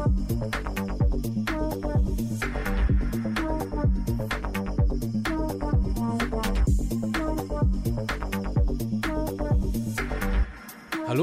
[0.00, 0.08] Hallo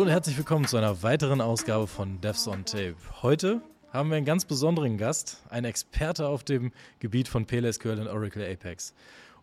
[0.04, 2.94] und herzlich willkommen zu einer weiteren Ausgabe von Devs on Tape.
[3.24, 3.62] Heute
[3.92, 8.44] haben wir einen ganz besonderen Gast, einen Experte auf dem Gebiet von PLSQL und Oracle
[8.44, 8.94] Apex.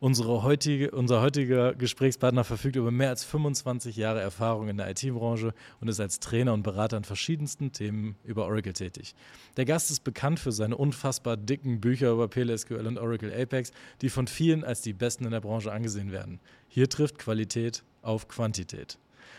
[0.04, 5.54] Unsere heutige, unser heutiger Gesprächspartner verfügt über mehr als 25 Jahre Erfahrung in der IT-Branche
[5.80, 9.14] und ist als Trainer und Berater in verschiedensten Themen über Oracle tätig.
[9.56, 14.10] Der Gast ist bekannt für seine unfassbar dicken Bücher über PLSQL und Oracle Apex, die
[14.10, 16.38] von vielen als die besten in der Branche angesehen werden.
[16.68, 18.98] Hier trifft Qualität auf Quantität.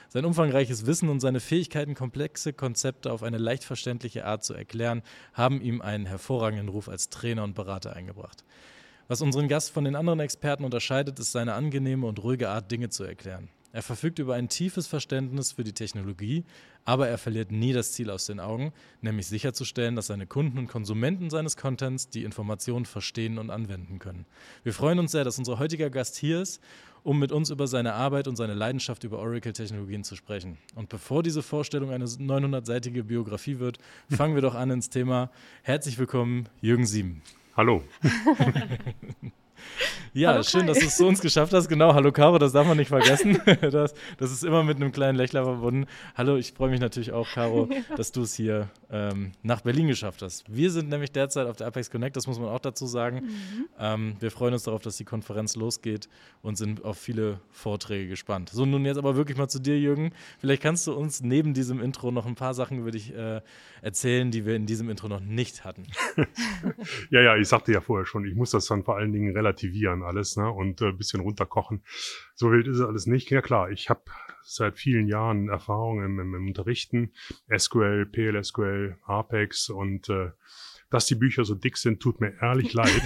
[0.10, 5.04] Sein umfangreiches Wissen und seine Fähigkeiten, komplexe Konzepte auf eine leicht verständliche Art zu erklären,
[5.34, 8.44] haben ihm einen hervorragenden Ruf als Trainer und Berater eingebracht.
[9.08, 12.90] Was unseren Gast von den anderen Experten unterscheidet, ist seine angenehme und ruhige Art, Dinge
[12.90, 13.50] zu erklären.
[13.72, 16.44] Er verfügt über ein tiefes Verständnis für die Technologie,
[16.86, 20.68] aber er verliert nie das Ziel aus den Augen, nämlich sicherzustellen, dass seine Kunden und
[20.68, 24.26] Konsumenten seines Contents die Informationen verstehen und anwenden können.
[24.64, 26.60] Wir freuen uns sehr, dass unser heutiger Gast hier ist,
[27.04, 30.58] um mit uns über seine Arbeit und seine Leidenschaft über Oracle-Technologien zu sprechen.
[30.74, 33.78] Und bevor diese Vorstellung eine 900-seitige Biografie wird,
[34.10, 35.30] fangen wir doch an ins Thema.
[35.62, 37.22] Herzlich willkommen, Jürgen Sieben.
[37.56, 37.84] Hallo.
[40.14, 41.68] Ja, hallo schön, dass du es zu uns geschafft hast.
[41.68, 43.38] Genau, hallo Caro, das darf man nicht vergessen.
[43.62, 45.88] Das, das ist immer mit einem kleinen Lächler verbunden.
[46.16, 50.22] Hallo, ich freue mich natürlich auch, Caro, dass du es hier ähm, nach Berlin geschafft
[50.22, 50.46] hast.
[50.48, 53.26] Wir sind nämlich derzeit auf der Apex Connect, das muss man auch dazu sagen.
[53.26, 53.66] Mhm.
[53.80, 56.08] Ähm, wir freuen uns darauf, dass die Konferenz losgeht
[56.42, 58.50] und sind auf viele Vorträge gespannt.
[58.50, 60.12] So, nun jetzt aber wirklich mal zu dir, Jürgen.
[60.40, 63.42] Vielleicht kannst du uns neben diesem Intro noch ein paar Sachen über dich äh,
[63.82, 65.84] erzählen, die wir in diesem Intro noch nicht hatten.
[67.10, 70.04] ja, ja, ich sagte ja vorher schon, ich muss das dann vor allen Dingen relativieren
[70.04, 71.84] alles ne, und ein äh, bisschen runterkochen.
[72.34, 73.30] So wild ist es alles nicht.
[73.30, 74.02] Ja klar, ich habe
[74.44, 77.12] seit vielen Jahren Erfahrung im, im, im, Unterrichten,
[77.56, 80.32] SQL, PLSQL, Apex und äh,
[80.90, 83.02] dass die Bücher so dick sind, tut mir ehrlich leid.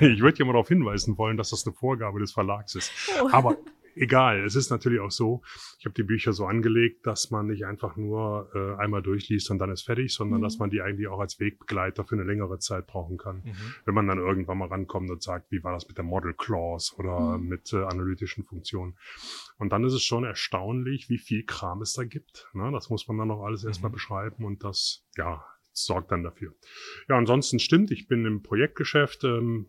[0.00, 2.92] ich würde ja mal darauf hinweisen wollen, dass das eine Vorgabe des Verlags ist.
[3.22, 3.28] Oh.
[3.32, 3.56] Aber
[3.96, 5.42] egal, es ist natürlich auch so,
[5.78, 9.58] ich habe die Bücher so angelegt, dass man nicht einfach nur äh, einmal durchliest und
[9.58, 10.44] dann ist fertig, sondern mhm.
[10.44, 13.36] dass man die eigentlich auch als Wegbegleiter für eine längere Zeit brauchen kann.
[13.38, 13.54] Mhm.
[13.84, 16.94] Wenn man dann irgendwann mal rankommt und sagt, wie war das mit der Model Clause
[16.96, 17.48] oder mhm.
[17.48, 18.96] mit äh, analytischen Funktionen.
[19.58, 22.48] Und dann ist es schon erstaunlich, wie viel Kram es da gibt.
[22.52, 22.70] Ne?
[22.72, 23.94] Das muss man dann noch alles erstmal mhm.
[23.94, 26.54] beschreiben und das, ja, sorgt dann dafür.
[27.08, 29.66] Ja, ansonsten stimmt, ich bin im Projektgeschäft, ähm,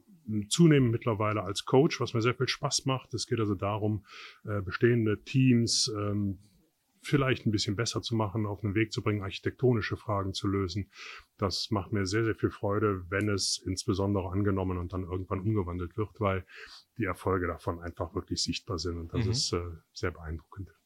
[0.49, 3.13] zunehmend mittlerweile als Coach, was mir sehr viel Spaß macht.
[3.13, 4.05] Es geht also darum,
[4.45, 6.39] äh, bestehende Teams ähm,
[7.01, 10.91] vielleicht ein bisschen besser zu machen, auf den Weg zu bringen, architektonische Fragen zu lösen.
[11.37, 15.97] Das macht mir sehr, sehr viel Freude, wenn es insbesondere angenommen und dann irgendwann umgewandelt
[15.97, 16.45] wird, weil
[16.97, 19.31] die Erfolge davon einfach wirklich sichtbar sind und das mhm.
[19.31, 19.61] ist äh,
[19.93, 20.76] sehr beeindruckend.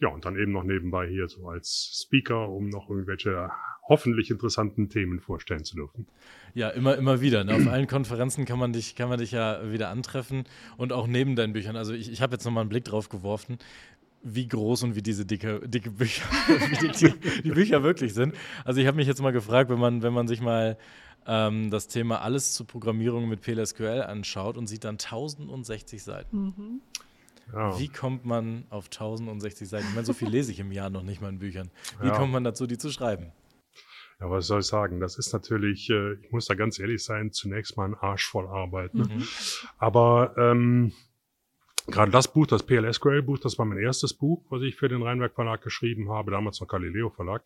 [0.00, 3.50] Ja, und dann eben noch nebenbei hier so als Speaker, um noch irgendwelche
[3.82, 6.06] hoffentlich interessanten Themen vorstellen zu dürfen.
[6.54, 7.42] Ja, immer, immer wieder.
[7.42, 7.54] Ne?
[7.54, 10.44] Auf allen Konferenzen kann man, dich, kann man dich ja wieder antreffen
[10.76, 11.74] und auch neben deinen Büchern.
[11.76, 13.58] Also ich, ich habe jetzt nochmal einen Blick drauf geworfen
[14.22, 18.34] wie groß und wie diese dicke, dicke Bücher, wie die, die, Bücher wirklich sind.
[18.64, 20.76] Also ich habe mich jetzt mal gefragt, wenn man, wenn man sich mal
[21.26, 26.36] ähm, das Thema alles zur Programmierung mit PLSQL anschaut und sieht dann 1060 Seiten.
[26.36, 26.80] Mhm.
[27.52, 27.78] Ja.
[27.78, 29.86] Wie kommt man auf 1060 Seiten?
[29.88, 31.70] Ich meine, so viel lese ich im Jahr noch nicht mal in Büchern.
[32.00, 32.16] Wie ja.
[32.16, 33.32] kommt man dazu, die zu schreiben?
[34.20, 35.00] Ja, was soll ich sagen?
[35.00, 38.48] Das ist natürlich, äh, ich muss da ganz ehrlich sein, zunächst mal ein Arsch voll
[38.48, 38.94] Arbeit.
[38.94, 39.04] Ne?
[39.04, 39.22] Mhm.
[39.78, 40.92] Aber ähm,
[41.86, 45.34] gerade das Buch, das PLSQL-Buch, das war mein erstes Buch, was ich für den Rheinwerk
[45.34, 47.44] Verlag geschrieben habe, damals noch Galileo Verlag.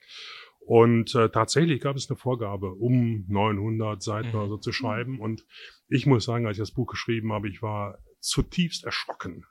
[0.65, 4.35] Und äh, tatsächlich gab es eine Vorgabe, um 900 Seiten mhm.
[4.35, 5.21] oder so zu schreiben.
[5.21, 5.45] Und
[5.89, 9.45] ich muss sagen, als ich das Buch geschrieben habe, ich war zutiefst erschrocken,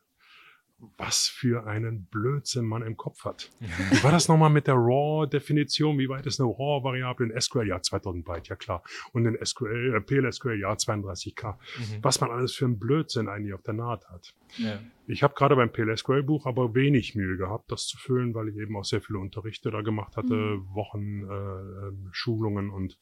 [0.98, 3.52] was für einen Blödsinn man im Kopf hat.
[3.60, 5.98] Wie war das nochmal mit der RAW-Definition?
[6.00, 7.68] Wie weit ist eine RAW-Variable in SQL?
[7.68, 8.84] Ja, 2000 Byte, ja klar.
[9.14, 11.54] Und in SQL, äh, PLSQL, ja, 32K.
[11.54, 12.00] Mhm.
[12.02, 14.34] Was man alles für einen Blödsinn eigentlich auf der Naht hat.
[14.58, 14.80] Ja.
[15.08, 18.76] Ich habe gerade beim PLSQL-Buch aber wenig Mühe gehabt, das zu füllen, weil ich eben
[18.78, 20.74] auch sehr viele Unterrichte da gemacht hatte, mhm.
[20.74, 22.98] Wochen, äh, ähm, Schulungen und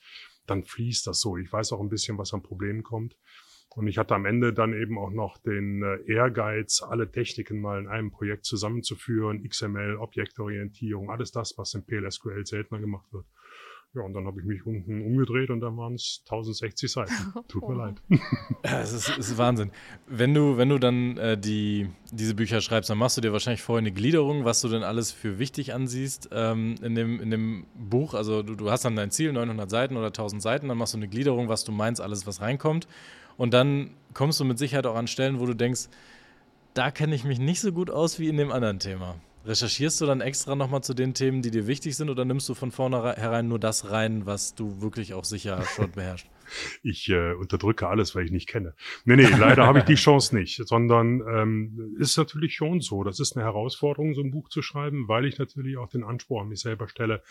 [0.48, 1.38] dann fließt das so.
[1.38, 3.16] Ich weiß auch ein bisschen, was an Problemen kommt.
[3.76, 7.80] Und ich hatte am Ende dann eben auch noch den äh, Ehrgeiz, alle Techniken mal
[7.80, 13.26] in einem Projekt zusammenzuführen, XML, Objektorientierung, alles das, was im PLSQL seltener gemacht wird.
[13.96, 17.14] Ja, und dann habe ich mich unten umgedreht und dann waren es 1060 Seiten.
[17.48, 17.96] Tut mir leid.
[18.64, 19.72] Ja, es ist, ist, Wahnsinn.
[20.06, 23.64] Wenn du, wenn du dann äh, die, diese Bücher schreibst, dann machst du dir wahrscheinlich
[23.64, 27.66] vorher eine Gliederung, was du denn alles für wichtig ansiehst ähm, in, dem, in dem
[27.74, 28.14] Buch.
[28.14, 30.98] Also du, du hast dann dein Ziel, 900 Seiten oder 1000 Seiten, dann machst du
[31.00, 32.88] eine Gliederung, was du meinst, alles, was reinkommt.
[33.40, 35.88] Und dann kommst du mit Sicherheit auch an Stellen, wo du denkst,
[36.74, 39.16] da kenne ich mich nicht so gut aus wie in dem anderen Thema.
[39.46, 42.54] Recherchierst du dann extra nochmal zu den Themen, die dir wichtig sind, oder nimmst du
[42.54, 46.28] von vornherein nur das rein, was du wirklich auch sicher schon beherrschst?
[46.84, 48.74] ich äh, unterdrücke alles, weil ich nicht kenne.
[49.06, 53.04] Nee, nee, leider habe ich die Chance nicht, sondern ähm, ist natürlich schon so.
[53.06, 56.42] Das ist eine Herausforderung, so ein Buch zu schreiben, weil ich natürlich auch den Anspruch
[56.42, 57.24] an mich selber stelle,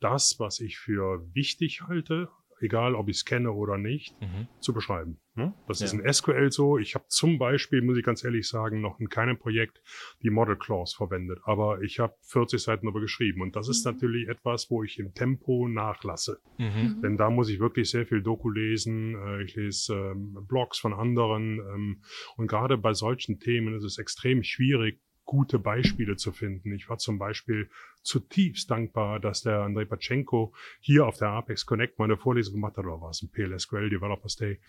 [0.00, 2.28] das, was ich für wichtig halte,
[2.60, 4.48] egal ob ich es kenne oder nicht, mhm.
[4.60, 5.18] zu beschreiben.
[5.36, 5.52] Ne?
[5.66, 5.86] Das ja.
[5.86, 6.78] ist in SQL so.
[6.78, 9.82] Ich habe zum Beispiel, muss ich ganz ehrlich sagen, noch in keinem Projekt
[10.22, 13.70] die Model Clause verwendet, aber ich habe 40 Seiten darüber geschrieben und das mhm.
[13.72, 16.40] ist natürlich etwas, wo ich im Tempo nachlasse.
[16.58, 16.66] Mhm.
[16.66, 17.02] mhm.
[17.02, 20.94] Denn da muss ich wirklich sehr viel Doku lesen, äh, ich lese ähm, Blogs von
[20.94, 22.02] anderen ähm,
[22.36, 26.72] und gerade bei solchen Themen ist es extrem schwierig, gute Beispiele zu finden.
[26.72, 27.68] Ich war zum Beispiel
[28.02, 32.84] zutiefst dankbar, dass der Andrei Pachenko hier auf der Apex Connect meine Vorlesung gemacht hat,
[32.84, 34.60] oder war es ein PLSQL Developers Day,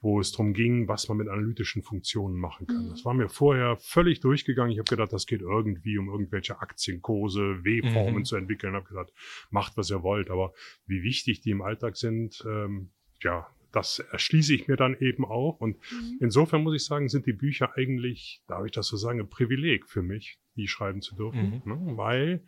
[0.00, 2.84] wo es darum ging, was man mit analytischen Funktionen machen kann.
[2.84, 2.90] Mhm.
[2.90, 4.70] Das war mir vorher völlig durchgegangen.
[4.72, 8.24] Ich habe gedacht, das geht irgendwie um irgendwelche Aktienkurse, W-Formen mhm.
[8.24, 8.74] zu entwickeln.
[8.74, 9.12] Ich habe gesagt,
[9.50, 10.30] macht, was ihr wollt.
[10.30, 10.52] Aber
[10.86, 12.90] wie wichtig die im Alltag sind, ähm,
[13.22, 15.60] ja, das erschließe ich mir dann eben auch.
[15.60, 16.18] Und mhm.
[16.20, 19.86] insofern muss ich sagen, sind die Bücher eigentlich, darf ich das so sagen, ein Privileg
[19.86, 21.72] für mich, die schreiben zu dürfen, mhm.
[21.72, 21.96] ne?
[21.96, 22.44] weil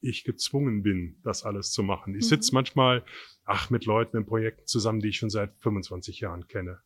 [0.00, 2.14] ich gezwungen bin, das alles zu machen.
[2.14, 2.28] Ich mhm.
[2.28, 3.04] sitze manchmal,
[3.44, 6.80] ach, mit Leuten in Projekten zusammen, die ich schon seit 25 Jahren kenne.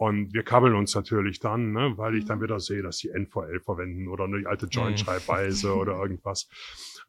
[0.00, 2.44] Und wir kabbeln uns natürlich dann, ne, weil ich dann mhm.
[2.44, 4.70] wieder sehe, dass die NVL verwenden oder eine alte mhm.
[4.70, 6.48] Joint-Schreibweise oder irgendwas.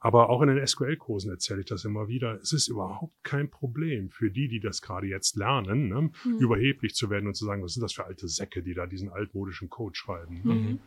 [0.02, 2.38] Aber auch in den SQL-Kursen erzähle ich das immer wieder.
[2.42, 6.38] Es ist überhaupt kein Problem für die, die das gerade jetzt lernen, ne, mhm.
[6.40, 9.08] überheblich zu werden und zu sagen, was sind das für alte Säcke, die da diesen
[9.08, 10.42] altmodischen Code schreiben.
[10.44, 10.54] Ne?
[10.54, 10.80] Mhm.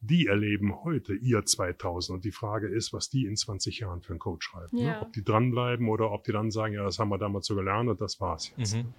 [0.00, 4.12] Die erleben heute ihr 2000 und die Frage ist, was die in 20 Jahren für
[4.12, 4.76] einen Code schreiben.
[4.76, 4.82] Ne?
[4.82, 4.96] Ja.
[4.96, 5.00] Ne?
[5.00, 7.88] Ob die dranbleiben oder ob die dann sagen, ja, das haben wir damals so gelernt
[7.88, 8.76] und das war's jetzt.
[8.76, 8.92] Mhm.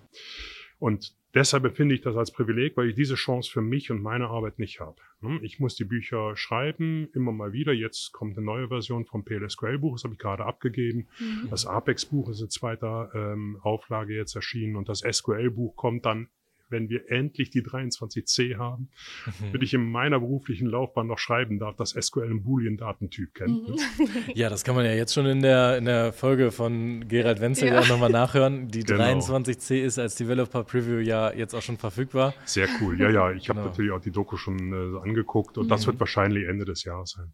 [0.80, 4.30] Und deshalb empfinde ich das als Privileg, weil ich diese Chance für mich und meine
[4.30, 4.96] Arbeit nicht habe.
[5.22, 7.74] Hm, ich muss die Bücher schreiben, immer mal wieder.
[7.74, 11.08] Jetzt kommt eine neue Version vom PLSQL-Buch, das habe ich gerade abgegeben.
[11.20, 11.50] Mhm.
[11.50, 16.30] Das Apex-Buch ist in zweiter ähm, Auflage jetzt erschienen und das SQL-Buch kommt dann
[16.70, 18.90] wenn wir endlich die 23c haben,
[19.26, 19.54] mhm.
[19.54, 23.70] würde ich in meiner beruflichen Laufbahn noch schreiben darf, dass SQL einen Boolean-Datentyp kennt.
[23.70, 23.76] Mhm.
[24.36, 27.70] Ja, das kann man ja jetzt schon in der, in der Folge von Gerald Wenzel
[27.70, 27.86] ja.
[27.86, 28.68] nochmal nachhören.
[28.68, 29.04] Die genau.
[29.04, 32.34] 23c ist als Developer Preview ja jetzt auch schon verfügbar.
[32.46, 33.00] Sehr cool.
[33.00, 33.60] Ja, ja, ich genau.
[33.60, 35.70] habe natürlich auch die Doku schon äh, angeguckt und mhm.
[35.70, 37.34] das wird wahrscheinlich Ende des Jahres sein.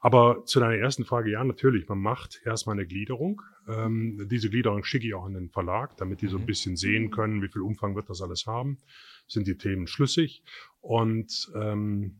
[0.00, 3.42] Aber zu deiner ersten Frage, ja, natürlich, man macht erstmal eine Gliederung.
[3.68, 6.46] Ähm, diese Gliederung schicke ich auch an den Verlag, damit die so ein mhm.
[6.46, 8.82] bisschen sehen können, wie viel Umfang wird das alles haben haben,
[9.28, 10.42] sind die Themen schlüssig
[10.80, 12.18] und ähm,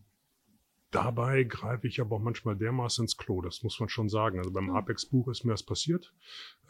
[0.92, 4.38] Dabei greife ich aber auch manchmal dermaßen ins Klo, das muss man schon sagen.
[4.38, 4.76] Also beim hm.
[4.76, 6.14] Apex-Buch ist mir das passiert.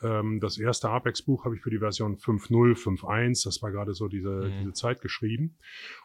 [0.02, 4.08] Ähm, das erste Apex-Buch habe ich für die Version 5.0, 5.1, das war gerade so
[4.08, 4.58] diese, mhm.
[4.61, 5.56] diese Zeit geschrieben.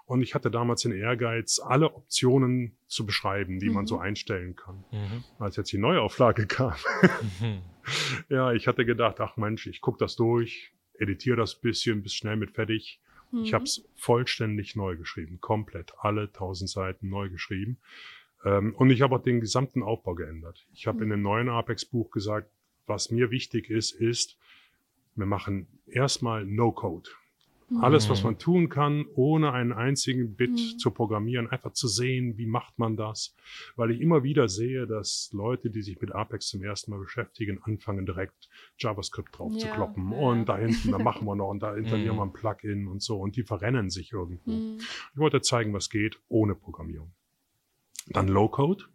[0.05, 3.75] Und ich hatte damals den Ehrgeiz, alle Optionen zu beschreiben, die mhm.
[3.75, 4.01] man so mhm.
[4.01, 4.83] einstellen kann.
[4.91, 5.23] Mhm.
[5.39, 6.75] Als jetzt die Neuauflage kam,
[7.39, 7.61] mhm.
[8.29, 12.35] ja, ich hatte gedacht, ach Mensch, ich gucke das durch, editiere das bisschen, bis schnell
[12.35, 13.43] mit fertig Mhm.
[13.43, 17.77] Ich habe es vollständig neu geschrieben, komplett alle tausend Seiten neu geschrieben.
[18.43, 20.65] Ähm, und ich habe auch den gesamten Aufbau geändert.
[20.73, 21.03] Ich habe mhm.
[21.03, 22.49] in dem neuen Apex-Buch gesagt,
[22.87, 24.37] was mir wichtig ist, ist,
[25.15, 27.09] wir machen erstmal No-Code.
[27.79, 28.29] Alles, was mhm.
[28.29, 30.77] man tun kann, ohne einen einzigen Bit mhm.
[30.77, 33.35] zu programmieren, einfach zu sehen, wie macht man das.
[33.75, 37.59] Weil ich immer wieder sehe, dass Leute, die sich mit Apex zum ersten Mal beschäftigen,
[37.63, 40.11] anfangen direkt JavaScript drauf ja, zu kloppen.
[40.11, 40.17] Ja.
[40.17, 43.19] Und da hinten, da machen wir noch und da installieren wir ein Plugin und so.
[43.19, 44.51] Und die verrennen sich irgendwo.
[44.51, 44.77] Mhm.
[44.79, 47.13] Ich wollte zeigen, was geht ohne Programmierung.
[48.07, 48.85] Dann Low-Code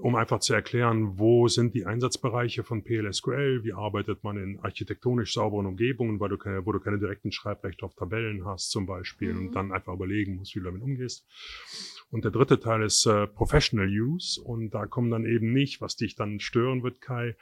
[0.00, 5.34] um einfach zu erklären, wo sind die Einsatzbereiche von PLSQL, wie arbeitet man in architektonisch
[5.34, 9.34] sauberen Umgebungen, weil du keine, wo du keine direkten Schreibrechte auf Tabellen hast zum Beispiel
[9.34, 9.40] mhm.
[9.40, 11.26] und dann einfach überlegen musst, wie du damit umgehst.
[12.10, 15.96] Und der dritte Teil ist äh, Professional Use und da kommen dann eben nicht, was
[15.96, 17.36] dich dann stören wird, Kai,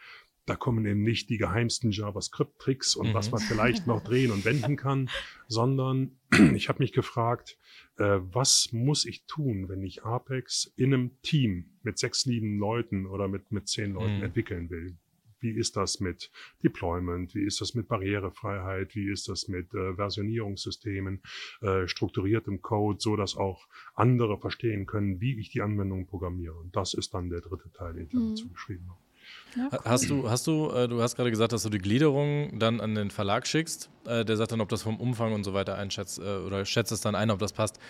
[0.48, 3.14] da kommen eben nicht die geheimsten JavaScript-Tricks und mhm.
[3.14, 5.10] was man vielleicht noch drehen und wenden kann,
[5.48, 6.12] sondern
[6.54, 7.58] ich habe mich gefragt,
[7.98, 13.06] äh, was muss ich tun, wenn ich Apex in einem Team mit sechs lieben Leuten
[13.06, 14.24] oder mit, mit zehn Leuten mhm.
[14.24, 14.96] entwickeln will?
[15.40, 16.32] Wie ist das mit
[16.64, 17.34] Deployment?
[17.34, 18.96] Wie ist das mit Barrierefreiheit?
[18.96, 21.22] Wie ist das mit äh, Versionierungssystemen,
[21.60, 26.56] äh, strukturiertem Code, so dass auch andere verstehen können, wie ich die Anwendung programmiere?
[26.56, 28.30] Und das ist dann der dritte Teil, den ich mhm.
[28.30, 29.07] dazu geschrieben habe.
[29.56, 29.80] Ja, cool.
[29.84, 32.94] Hast du, hast du, äh, du hast gerade gesagt, dass du die Gliederung dann an
[32.94, 33.90] den Verlag schickst.
[34.06, 36.92] Äh, der sagt dann, ob das vom Umfang und so weiter einschätzt äh, oder schätzt
[36.92, 37.80] es dann ein, ob das passt.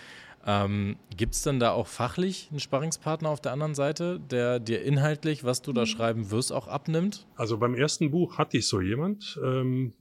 [0.45, 4.83] Ähm, Gibt es denn da auch fachlich einen Sparringspartner auf der anderen Seite, der dir
[4.83, 5.87] inhaltlich, was du da mhm.
[5.87, 7.27] schreiben wirst, auch abnimmt?
[7.35, 9.39] Also beim ersten Buch hatte ich so jemand.
[9.43, 9.93] Ähm,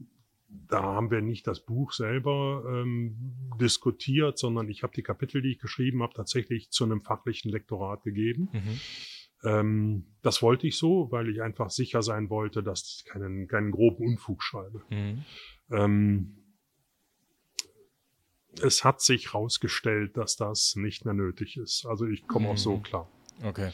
[0.68, 5.50] da haben wir nicht das Buch selber ähm, diskutiert, sondern ich habe die Kapitel, die
[5.50, 8.48] ich geschrieben habe, tatsächlich zu einem fachlichen Lektorat gegeben.
[8.52, 8.80] Mhm
[9.44, 13.70] Ähm, das wollte ich so, weil ich einfach sicher sein wollte, dass ich keinen, keinen
[13.70, 14.82] groben Unfug schreibe.
[14.90, 15.24] Mhm.
[15.70, 16.34] Ähm,
[18.60, 21.86] es hat sich herausgestellt, dass das nicht mehr nötig ist.
[21.86, 22.52] Also ich komme mhm.
[22.52, 22.82] auch so mhm.
[22.82, 23.10] klar.
[23.42, 23.70] Okay.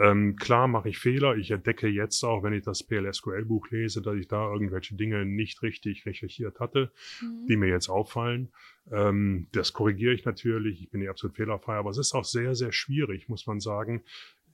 [0.00, 1.36] Ähm, klar mache ich Fehler.
[1.36, 5.62] Ich entdecke jetzt auch, wenn ich das PLSQL-Buch lese, dass ich da irgendwelche Dinge nicht
[5.62, 7.46] richtig recherchiert hatte, mhm.
[7.48, 8.52] die mir jetzt auffallen.
[8.92, 10.82] Ähm, das korrigiere ich natürlich.
[10.82, 14.04] Ich bin nicht absolut fehlerfrei, aber es ist auch sehr, sehr schwierig, muss man sagen,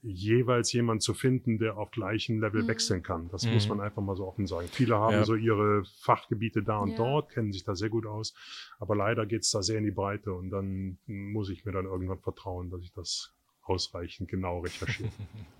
[0.05, 2.67] jeweils jemand zu finden, der auf gleichem Level mhm.
[2.67, 3.29] wechseln kann.
[3.29, 3.53] Das mhm.
[3.53, 4.67] muss man einfach mal so offen sagen.
[4.71, 5.25] Viele haben ja.
[5.25, 6.97] so ihre Fachgebiete da und ja.
[6.97, 8.33] dort, kennen sich da sehr gut aus,
[8.79, 12.19] aber leider geht's da sehr in die Breite und dann muss ich mir dann irgendwann
[12.19, 13.33] vertrauen, dass ich das
[13.63, 15.09] ausreichend genau recherchiere.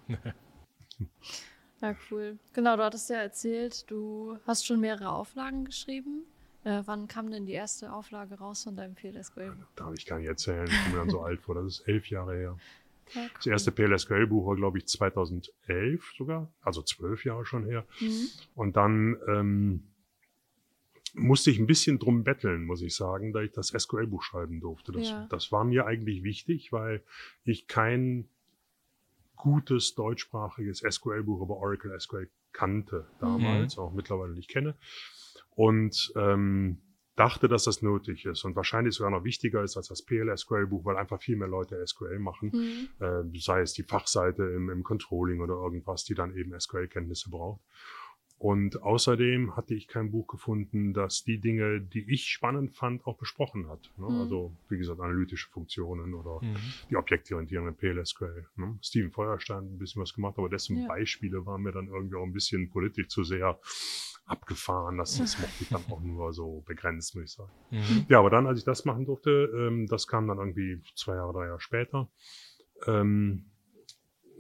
[1.82, 2.38] ja, cool.
[2.54, 6.24] Genau, du hattest ja erzählt, du hast schon mehrere Auflagen geschrieben.
[6.64, 9.56] Äh, wann kam denn die erste Auflage raus von deinem PLSQL?
[9.76, 12.10] Darf ich gar nicht erzählen, ich bin mir dann so alt vor, das ist elf
[12.10, 12.58] Jahre her.
[13.14, 13.30] Ja, cool.
[13.36, 17.86] Das erste PLSQL-Buch war, glaube ich, 2011 sogar, also zwölf Jahre schon her.
[18.00, 18.28] Mhm.
[18.56, 19.84] Und dann ähm,
[21.14, 24.92] musste ich ein bisschen drum betteln, muss ich sagen, da ich das SQL-Buch schreiben durfte.
[24.92, 25.28] Das, ja.
[25.30, 27.04] das war mir eigentlich wichtig, weil
[27.44, 28.28] ich kein
[29.36, 33.84] gutes deutschsprachiges SQL-Buch über Oracle SQL kannte damals, mhm.
[33.84, 34.76] auch mittlerweile nicht kenne.
[35.56, 36.82] Und ähm,
[37.16, 40.98] dachte, dass das nötig ist und wahrscheinlich sogar noch wichtiger ist als das PL-SQL-Buch, weil
[40.98, 43.06] einfach viel mehr Leute SQL machen, mhm.
[43.06, 47.62] äh, sei es die Fachseite im, im Controlling oder irgendwas, die dann eben SQL-Kenntnisse braucht.
[48.38, 53.18] Und außerdem hatte ich kein Buch gefunden, das die Dinge, die ich spannend fand, auch
[53.18, 53.90] besprochen hat.
[53.98, 54.10] Ne?
[54.10, 54.22] Mhm.
[54.22, 56.58] Also, wie gesagt, analytische Funktionen oder mhm.
[56.90, 58.46] die objektorientierung in PLSQL.
[58.58, 58.78] Ne?
[58.82, 60.88] Steven Feuerstein ein bisschen was gemacht, aber dessen ja.
[60.88, 63.58] Beispiele waren mir dann irgendwie auch ein bisschen politisch zu sehr
[64.26, 64.98] abgefahren.
[64.98, 67.52] Das, das mochte ich dann auch nur so begrenzt, muss ich sagen.
[67.72, 68.06] Mhm.
[68.10, 71.32] Ja, aber dann, als ich das machen durfte, ähm, das kam dann irgendwie zwei Jahre,
[71.32, 72.10] drei Jahre später,
[72.86, 73.46] ähm,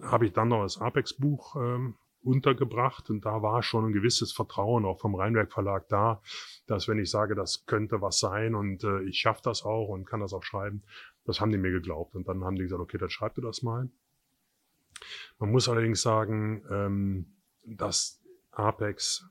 [0.02, 4.86] habe ich dann noch das Apex-Buch ähm, untergebracht und da war schon ein gewisses Vertrauen
[4.86, 6.22] auch vom Rheinwerk Verlag da,
[6.68, 10.06] dass wenn ich sage, das könnte was sein und äh, ich schaffe das auch und
[10.06, 10.84] kann das auch schreiben,
[11.26, 13.62] das haben die mir geglaubt und dann haben die gesagt, okay, dann schreib du das
[13.62, 13.90] mal.
[15.40, 17.26] Man muss allerdings sagen, ähm,
[17.64, 19.28] dass Apex,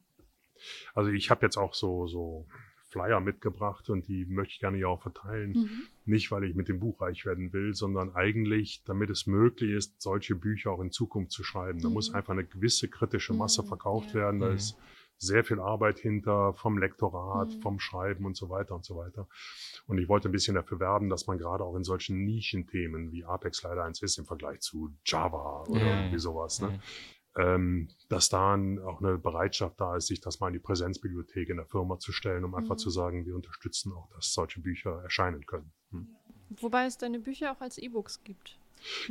[0.95, 2.47] also ich habe jetzt auch so so
[2.95, 5.51] Flyer mitgebracht und die möchte ich gerne ja auch verteilen.
[5.51, 5.83] Mhm.
[6.05, 10.01] Nicht, weil ich mit dem Buch reich werden will, sondern eigentlich, damit es möglich ist,
[10.01, 11.81] solche Bücher auch in Zukunft zu schreiben.
[11.81, 11.95] Da mhm.
[11.95, 13.67] muss einfach eine gewisse kritische Masse mhm.
[13.67, 14.15] verkauft ja.
[14.15, 14.41] werden.
[14.41, 14.57] Da mhm.
[14.57, 14.79] ist
[15.19, 17.63] sehr viel Arbeit hinter vom Lektorat, mhm.
[17.63, 19.27] vom Schreiben und so weiter und so weiter.
[19.87, 23.25] Und ich wollte ein bisschen dafür werben, dass man gerade auch in solchen Nischenthemen wie
[23.25, 26.01] Apex leider eins ist im Vergleich zu Java oder ja.
[26.01, 26.79] irgendwie sowas, ne?
[27.37, 31.49] Mhm ähm, dass da auch eine Bereitschaft da ist, sich das mal in die Präsenzbibliothek
[31.49, 32.57] in der Firma zu stellen, um mhm.
[32.57, 35.73] einfach zu sagen, wir unterstützen auch, dass solche Bücher erscheinen können.
[35.91, 36.09] Hm.
[36.61, 38.59] Wobei es deine Bücher auch als E-Books gibt.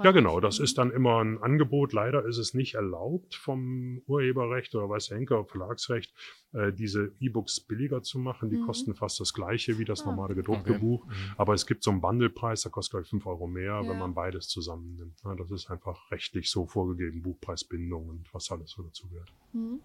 [0.04, 0.40] Ja, genau.
[0.40, 1.94] Das ist dann immer ein Angebot.
[1.94, 6.14] Leider ist es nicht erlaubt vom Urheberrecht oder weiß Henker Verlagsrecht,
[6.54, 8.50] äh, diese E-Books billiger zu machen.
[8.50, 8.66] Die mhm.
[8.66, 10.06] kosten fast das gleiche wie das ah.
[10.08, 10.80] normale gedruckte okay.
[10.80, 11.06] Buch.
[11.06, 11.14] Mhm.
[11.38, 13.90] Aber es gibt so einen Bundlepreis, der kostet gleich fünf Euro mehr, ja.
[13.90, 15.20] wenn man beides zusammennimmt.
[15.24, 19.32] Ja, das ist einfach rechtlich so vorgegeben, Buchpreisbindung und was alles so dazu gehört.
[19.54, 19.82] Mhm.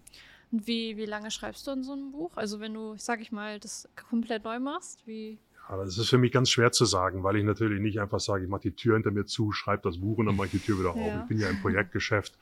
[0.51, 2.31] Und wie, wie lange schreibst du an so einem Buch?
[2.35, 5.37] Also wenn du, sag ich mal, das komplett neu machst, wie
[5.69, 8.43] aber es ist für mich ganz schwer zu sagen, weil ich natürlich nicht einfach sage,
[8.43, 10.59] ich mache die Tür hinter mir zu, schreibe das Buch und dann mache ich die
[10.59, 11.21] Tür wieder auf.
[11.21, 12.35] Ich bin ja im Projektgeschäft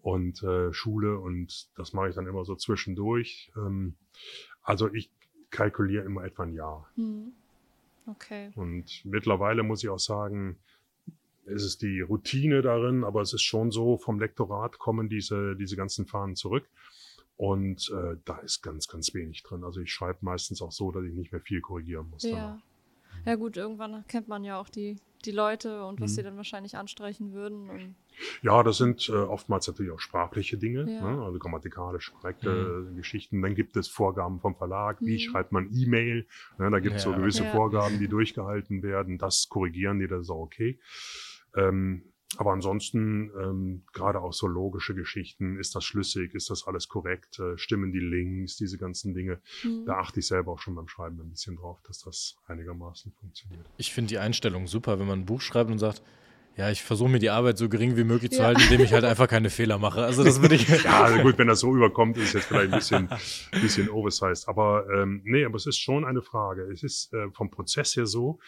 [0.00, 3.52] und äh, Schule und das mache ich dann immer so zwischendurch.
[3.54, 3.96] Ähm,
[4.62, 5.10] also ich
[5.50, 6.88] kalkuliere immer etwa ein Jahr.
[6.96, 7.32] Hm.
[8.06, 8.50] Okay.
[8.54, 10.56] Und mittlerweile muss ich auch sagen,
[11.44, 15.76] ist es die Routine darin, aber es ist schon so, vom Lektorat kommen diese, diese
[15.76, 16.64] ganzen Fahnen zurück.
[17.36, 19.64] Und äh, da ist ganz, ganz wenig drin.
[19.64, 22.22] Also ich schreibe meistens auch so, dass ich nicht mehr viel korrigieren muss.
[22.22, 22.30] Ja.
[22.30, 22.69] Danach.
[23.26, 26.14] Ja gut, irgendwann kennt man ja auch die, die Leute und was mhm.
[26.14, 27.94] sie dann wahrscheinlich anstreichen würden.
[28.42, 31.10] ja, das sind äh, oftmals natürlich auch sprachliche Dinge, ja.
[31.10, 31.22] ne?
[31.22, 32.50] also grammatikalisch korrekte
[32.90, 32.96] mhm.
[32.96, 33.42] Geschichten.
[33.42, 35.18] Dann gibt es Vorgaben vom Verlag, wie mhm.
[35.18, 36.26] schreibt man E-Mail.
[36.58, 36.70] Ne?
[36.70, 37.10] Da gibt es ja.
[37.10, 37.50] so gewisse ja.
[37.50, 39.18] Vorgaben, die durchgehalten werden.
[39.18, 40.78] Das korrigieren die, das ist auch okay.
[41.56, 42.04] Ähm,
[42.36, 47.40] aber ansonsten, ähm, gerade auch so logische Geschichten, ist das schlüssig, ist das alles korrekt,
[47.40, 49.40] äh, stimmen die Links, diese ganzen Dinge.
[49.64, 49.84] Mhm.
[49.84, 53.66] Da achte ich selber auch schon beim Schreiben ein bisschen drauf, dass das einigermaßen funktioniert.
[53.78, 56.02] Ich finde die Einstellung super, wenn man ein Buch schreibt und sagt,
[56.56, 58.38] ja, ich versuche mir die Arbeit so gering wie möglich ja.
[58.38, 60.04] zu halten, indem ich halt einfach keine Fehler mache.
[60.04, 60.68] Also das würde ich.
[60.84, 63.08] ja, also gut, wenn das so überkommt, ist jetzt vielleicht ein bisschen,
[63.60, 64.48] bisschen oversized.
[64.48, 66.70] Aber ähm, nee, aber es ist schon eine Frage.
[66.70, 68.40] Es ist äh, vom Prozess her so,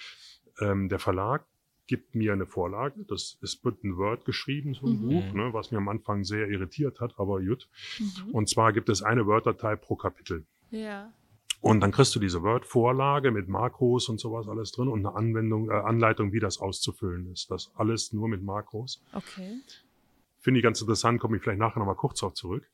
[0.60, 1.46] ähm, der Verlag
[1.92, 3.04] gibt mir eine Vorlage.
[3.06, 5.08] Das ist wird ein Word geschrieben, so ein mhm.
[5.10, 7.68] Buch, ne, was mir am Anfang sehr irritiert hat, aber gut.
[7.98, 8.30] Mhm.
[8.32, 10.46] Und zwar gibt es eine Word-Datei pro Kapitel.
[10.70, 11.12] Ja.
[11.60, 15.68] Und dann kriegst du diese Word-Vorlage mit Makros und sowas alles drin und eine Anwendung,
[15.68, 17.50] äh, Anleitung, wie das auszufüllen ist.
[17.50, 19.02] Das alles nur mit Makros.
[19.12, 19.60] Okay.
[20.42, 22.68] Finde ich ganz interessant, komme ich vielleicht nachher nochmal kurz darauf zurück.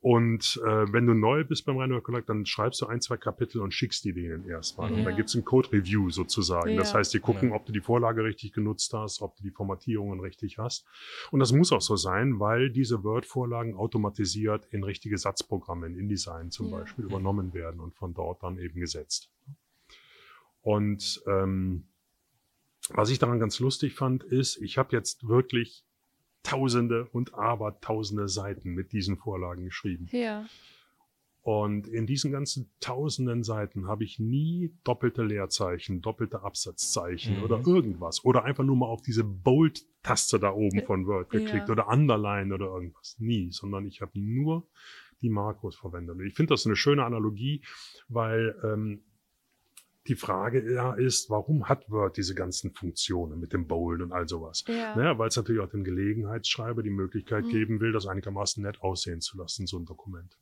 [0.00, 3.60] Und äh, wenn du neu bist beim Rhino Collect, dann schreibst du ein, zwei Kapitel
[3.60, 4.90] und schickst die denen erstmal.
[4.90, 4.96] Ja.
[4.96, 6.74] Und dann gibt's ein Code-Review sozusagen.
[6.78, 6.98] Das Ja.
[6.98, 7.56] heißt, die gucken, Ja.
[7.56, 10.86] ob du die Vorlage richtig genutzt hast, ob du die Formatierungen richtig hast.
[11.30, 16.50] Und das muss auch so sein, weil diese Word-Vorlagen automatisiert in richtige Satzprogramme, in InDesign
[16.50, 16.78] zum Ja.
[16.78, 19.30] Beispiel, übernommen werden und von dort dann eben gesetzt.
[20.62, 21.84] Und ähm,
[22.88, 25.84] was ich daran ganz lustig fand, ist, ich habe jetzt wirklich
[26.42, 30.08] Tausende und Abertausende Seiten mit diesen Vorlagen geschrieben.
[30.10, 30.46] Ja.
[31.42, 37.42] Und in diesen ganzen tausenden Seiten habe ich nie doppelte Leerzeichen, doppelte Absatzzeichen Mhm.
[37.44, 38.24] oder irgendwas.
[38.24, 41.72] Oder einfach nur mal auf diese Bold-Taste da oben von Word geklickt Ja.
[41.72, 43.16] oder Underline oder irgendwas.
[43.18, 44.66] Nie, sondern ich habe nur
[45.22, 46.16] die Makros verwendet.
[46.18, 47.62] Und ich finde das eine schöne Analogie,
[48.08, 49.02] weil ähm,
[50.06, 54.26] die Frage ja ist, warum hat Word diese ganzen Funktionen mit dem Bold und all
[54.28, 54.64] sowas?
[54.66, 54.96] Ja.
[54.96, 57.50] Naja, weil es natürlich auch dem Gelegenheitsschreiber die Möglichkeit Mhm.
[57.50, 60.38] geben will, das einigermaßen nett aussehen zu lassen, so ein Dokument.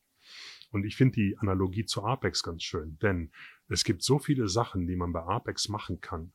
[0.70, 3.30] Und ich finde die Analogie zu Apex ganz schön, denn
[3.68, 6.32] es gibt so viele Sachen, die man bei Apex machen kann,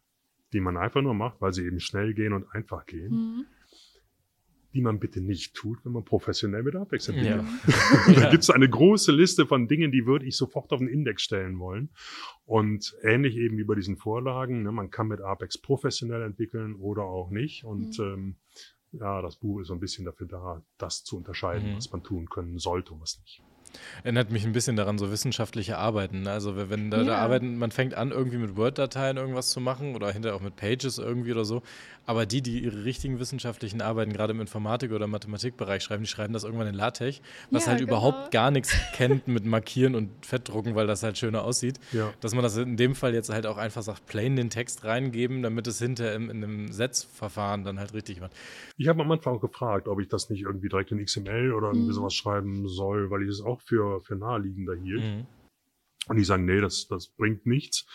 [0.52, 3.46] die man einfach nur macht, weil sie eben schnell gehen und einfach gehen, Mhm.
[4.74, 7.44] Die man bitte nicht tut, wenn man professionell mit Apex entwickelt.
[7.44, 7.74] Ja.
[8.16, 8.30] Da Ja.
[8.32, 11.60] gibt es eine große Liste von Dingen, die würde ich sofort auf den Index stellen
[11.60, 11.90] wollen.
[12.46, 17.04] Und ähnlich eben wie bei diesen Vorlagen, ne, man kann mit Apex professionell entwickeln oder
[17.04, 17.64] auch nicht.
[17.66, 18.04] Und Mhm.
[18.06, 18.36] ähm,
[18.92, 21.76] ja, das Buch ist so ein bisschen dafür da, das zu unterscheiden, Mhm.
[21.78, 23.42] was man tun können sollte und was nicht.
[24.04, 26.22] Erinnert mich ein bisschen daran, so wissenschaftliche Arbeiten.
[26.24, 26.32] ne?
[26.32, 27.18] Also wenn- da, da Ja.
[27.18, 30.98] arbeiten, man fängt an, irgendwie mit Word-Dateien irgendwas zu machen oder hinterher auch mit Pages
[30.98, 31.62] irgendwie oder so.
[32.06, 36.34] Aber die, die ihre richtigen wissenschaftlichen Arbeiten gerade im Informatik- oder Mathematikbereich schreiben, die schreiben
[36.34, 37.92] das irgendwann in LaTeX, was Ja, halt genau.
[37.92, 41.80] überhaupt gar nichts kennt mit Markieren und Fettdrucken, weil das halt schöner aussieht.
[41.94, 42.12] Ja.
[42.20, 45.44] Dass man das in dem Fall jetzt halt auch einfach sagt, plain den Text reingeben,
[45.44, 48.34] damit es hinterher im, in einem Setzverfahren dann halt richtig macht.
[48.78, 51.68] Ich habe am Anfang auch gefragt, ob ich das nicht irgendwie direkt in XML oder
[51.70, 51.94] irgendwie Mhm.
[51.94, 55.04] sowas schreiben soll, weil ich es auch für, für naheliegender hielt.
[55.04, 55.28] Mhm.
[56.08, 57.86] Und die sagen, nee, das, das bringt nichts,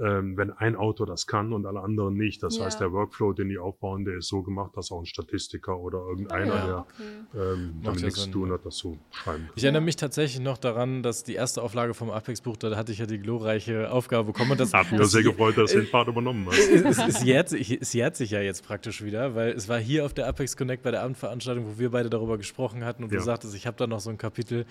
[0.00, 2.42] ähm, wenn ein Autor das kann und alle anderen nicht.
[2.42, 2.64] Das Ja.
[2.66, 5.98] heißt, der Workflow, den die aufbauen, der ist so gemacht, dass auch ein Statistiker oder
[6.08, 7.54] irgendeiner, Ah, ja, der okay.
[7.54, 9.52] ähm, damit nichts zu tun hat, das so schreiben kann.
[9.56, 12.98] Ich erinnere mich tatsächlich noch daran, dass die erste Auflage vom Apex-Buch, da hatte ich
[12.98, 14.52] ja die glorreiche Aufgabe bekommen.
[14.52, 16.58] Und das Hat mich das- sehr gefreut, dass du den Part übernommen hast.
[16.58, 20.04] es, es, jährt sich, es jährt sich ja jetzt praktisch wieder, weil es war hier
[20.04, 23.18] auf der Apex Connect bei der Abendveranstaltung, wo wir beide darüber gesprochen hatten und Ja.
[23.18, 24.64] du sagtest, ich habe da noch so ein Kapitel,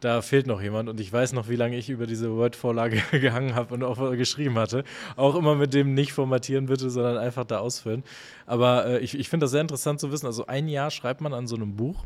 [0.00, 3.54] da fehlt noch jemand und ich weiß noch, wie lange ich über diese Word-Vorlage gehangen
[3.54, 4.71] habe und auch geschrieben hatte.
[5.16, 8.02] Auch immer mit dem nicht formatieren bitte, sondern einfach da ausfüllen.
[8.46, 10.26] Aber äh, ich, ich finde das sehr interessant zu wissen.
[10.26, 12.04] Also ein Jahr schreibt man an so einem Buch.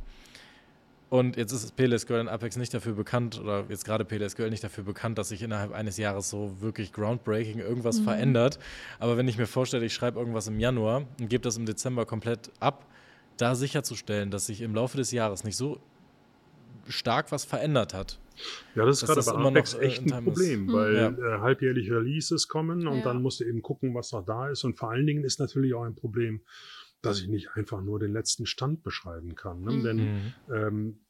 [1.08, 4.82] Und jetzt ist PLSQL in Apex nicht dafür bekannt, oder jetzt gerade PLSQL nicht dafür
[4.82, 8.04] bekannt, dass sich innerhalb eines Jahres so wirklich groundbreaking irgendwas Mhm.
[8.04, 8.58] verändert.
[8.98, 12.06] Aber wenn ich mir vorstelle, ich schreibe irgendwas im Januar und gebe das im Dezember
[12.06, 12.86] komplett ab,
[13.36, 15.78] da sicherzustellen, dass sich im Laufe des Jahres nicht so
[16.88, 18.18] stark was verändert hat.
[18.74, 20.72] Ja, das ist gerade das bei Apex noch, äh, echt in ein Problem, ist.
[20.72, 21.08] weil Ja.
[21.08, 23.04] äh, halbjährlich Releases kommen und Ja.
[23.04, 24.64] dann musst du eben gucken, was noch da ist.
[24.64, 26.42] Und vor allen Dingen ist natürlich auch ein Problem,
[27.02, 29.62] dass ich nicht einfach nur den letzten Stand beschreiben kann.
[29.62, 29.72] Ne?
[29.72, 29.82] Mhm.
[29.82, 30.34] Denn Mhm.
[30.54, 31.00] ähm,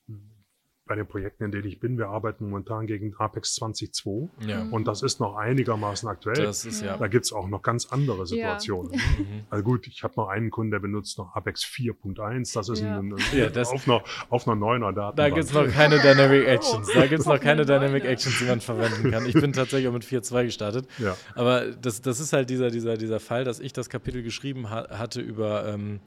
[0.87, 4.73] bei den Projekten, in denen ich bin, wir arbeiten momentan gegen Apex 20.2 Ja, Mhm.
[4.73, 6.37] und das ist noch einigermaßen aktuell.
[6.45, 6.97] das ist ja.
[6.97, 8.93] da gibt's auch noch ganz andere Situationen.
[9.19, 9.45] Mhm.
[9.51, 12.55] Also gut, ich habe noch einen Kunden, der benutzt noch Apex 4.1.
[12.55, 12.99] Das ist Ja.
[12.99, 15.17] ein, ein, Ja, das- auf, einer, auf einer neuner Datenbank.
[15.17, 16.89] Da gibt es noch keine Dynamic Actions.
[16.95, 18.05] Da gibt es noch Oh, keine eine Dynamic.
[18.05, 19.27] Actions, die man verwenden kann.
[19.27, 20.87] Ich bin tatsächlich auch mit 4.2 gestartet.
[20.99, 21.17] Ja.
[21.35, 24.87] Aber das, das ist halt dieser, dieser, dieser Fall, dass ich das Kapitel geschrieben ha
[24.97, 26.01] hatte über ähm,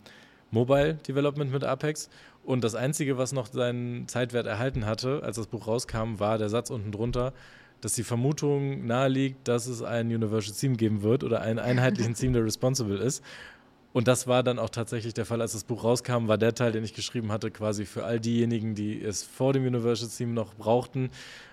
[0.52, 2.10] Mobile Development mit Apex.
[2.44, 6.50] Und das Einzige, was noch seinen Zeitwert erhalten hatte, als das Buch rauskam, war der
[6.50, 7.34] Satz unten drunter,
[7.82, 12.34] dass die Vermutung naheliegt, dass es ein Universal Theme geben wird oder einen einheitlichen Theme,
[12.34, 13.24] der responsible ist.
[13.92, 16.72] Und das war dann auch tatsächlich der Fall, als das Buch rauskam, war der Teil,
[16.72, 20.54] den ich geschrieben hatte, quasi für all diejenigen, die es vor dem Universal Theme noch
[20.54, 21.10] brauchten.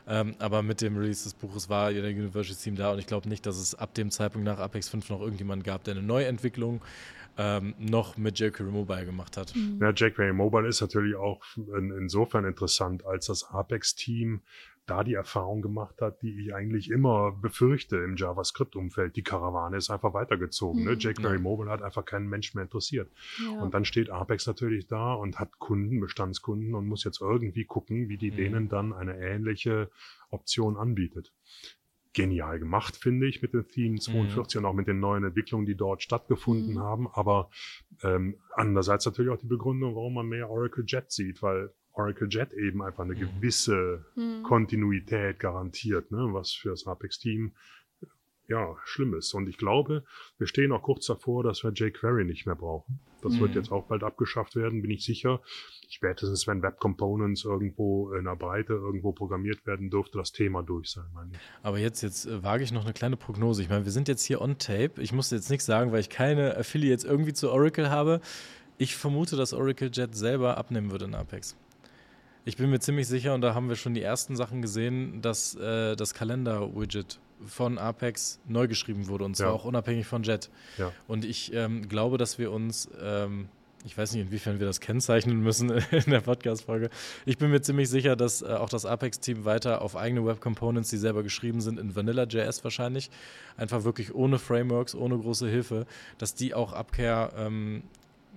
[0.06, 3.06] Ähm, aber mit dem Release des Buches war ja der Universal Theme da und ich
[3.06, 6.02] glaube nicht, dass es ab dem Zeitpunkt nach Apex 5 noch irgendjemand gab, der eine
[6.02, 6.82] Neuentwicklung
[7.38, 9.54] ähm, noch mit jQuery Mobile gemacht hat.
[9.54, 9.78] Mhm.
[9.80, 14.40] Ja, jQuery Mobile ist natürlich auch in, insofern interessant, als das Apex-Team
[14.86, 19.16] da die Erfahrung gemacht hat, die ich eigentlich immer befürchte im JavaScript-Umfeld.
[19.16, 20.84] Die Karawane ist einfach weitergezogen.
[20.84, 20.92] Ne?
[20.92, 20.98] Mhm.
[20.98, 21.40] jQuery Ja.
[21.40, 23.10] Mobile hat einfach keinen Menschen mehr interessiert.
[23.42, 23.62] Ja.
[23.62, 28.08] Und dann steht Apex natürlich da und hat Kunden, Bestandskunden und muss jetzt irgendwie gucken,
[28.08, 28.36] wie die Mhm.
[28.36, 29.90] denen dann eine ähnliche
[30.30, 31.32] Option anbietet.
[32.16, 35.74] Genial gemacht, finde ich, mit dem Theme 42 und auch mit den neuen Entwicklungen, die
[35.76, 36.78] dort stattgefunden Mhm.
[36.80, 37.08] haben.
[37.12, 37.50] Aber
[38.02, 42.54] ähm, andererseits natürlich auch die Begründung, warum man mehr Oracle Jet sieht, weil Oracle Jet
[42.54, 43.18] eben einfach eine Mhm.
[43.18, 44.42] gewisse Mhm.
[44.44, 46.28] Kontinuität garantiert, ne?
[46.32, 47.52] was für das Apex-Team
[48.48, 49.34] ja, Schlimmes.
[49.34, 50.04] Und ich glaube,
[50.38, 53.00] wir stehen auch kurz davor, dass wir jQuery nicht mehr brauchen.
[53.22, 53.40] Das mhm.
[53.40, 55.40] wird jetzt auch bald abgeschafft werden, bin ich sicher.
[55.88, 60.90] Spätestens, wenn Web Components irgendwo in der Breite irgendwo programmiert werden, dürfte das Thema durch
[60.90, 61.38] sein, meine ich.
[61.62, 63.62] Aber jetzt, jetzt äh, wage ich noch eine kleine Prognose.
[63.62, 64.92] Ich meine, wir sind jetzt hier on tape.
[64.98, 68.20] Ich muss jetzt nichts sagen, weil ich keine Affiliates irgendwie zu Oracle habe.
[68.78, 71.56] Ich vermute, dass Oracle Jet selber abnehmen würde in Apex.
[72.44, 75.56] Ich bin mir ziemlich sicher, und da haben wir schon die ersten Sachen gesehen, dass
[75.56, 79.52] äh, das Kalender-Widget von Apex neu geschrieben wurde und zwar ja.
[79.52, 80.50] auch unabhängig von Jet.
[80.78, 80.92] Ja.
[81.06, 83.48] Und ich ähm, glaube, dass wir uns, ähm,
[83.84, 86.90] ich weiß nicht, inwiefern wir das kennzeichnen müssen in der Podcast-Folge.
[87.24, 90.96] Ich bin mir ziemlich sicher, dass äh, auch das Apex-Team weiter auf eigene Web-Components, die
[90.96, 93.10] selber geschrieben sind, in Vanilla.js wahrscheinlich,
[93.56, 95.86] einfach wirklich ohne Frameworks, ohne große Hilfe,
[96.18, 97.82] dass die auch Abkehr ähm,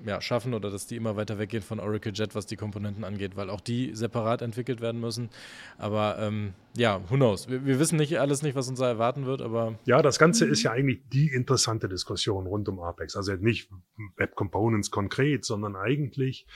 [0.05, 3.35] ja, schaffen oder dass die immer weiter weggehen von Oracle Jet, was die Komponenten angeht,
[3.35, 5.29] weil auch die separat entwickelt werden müssen.
[5.77, 7.49] Aber ähm, ja, who knows?
[7.49, 9.77] Wir, wir, wissen nicht alles nicht, was uns da erwarten wird, aber.
[9.85, 13.15] Ja, das Ganze ist ja eigentlich die interessante Diskussion rund um Apex.
[13.15, 13.69] Also nicht
[14.17, 16.47] Web Components konkret, sondern eigentlich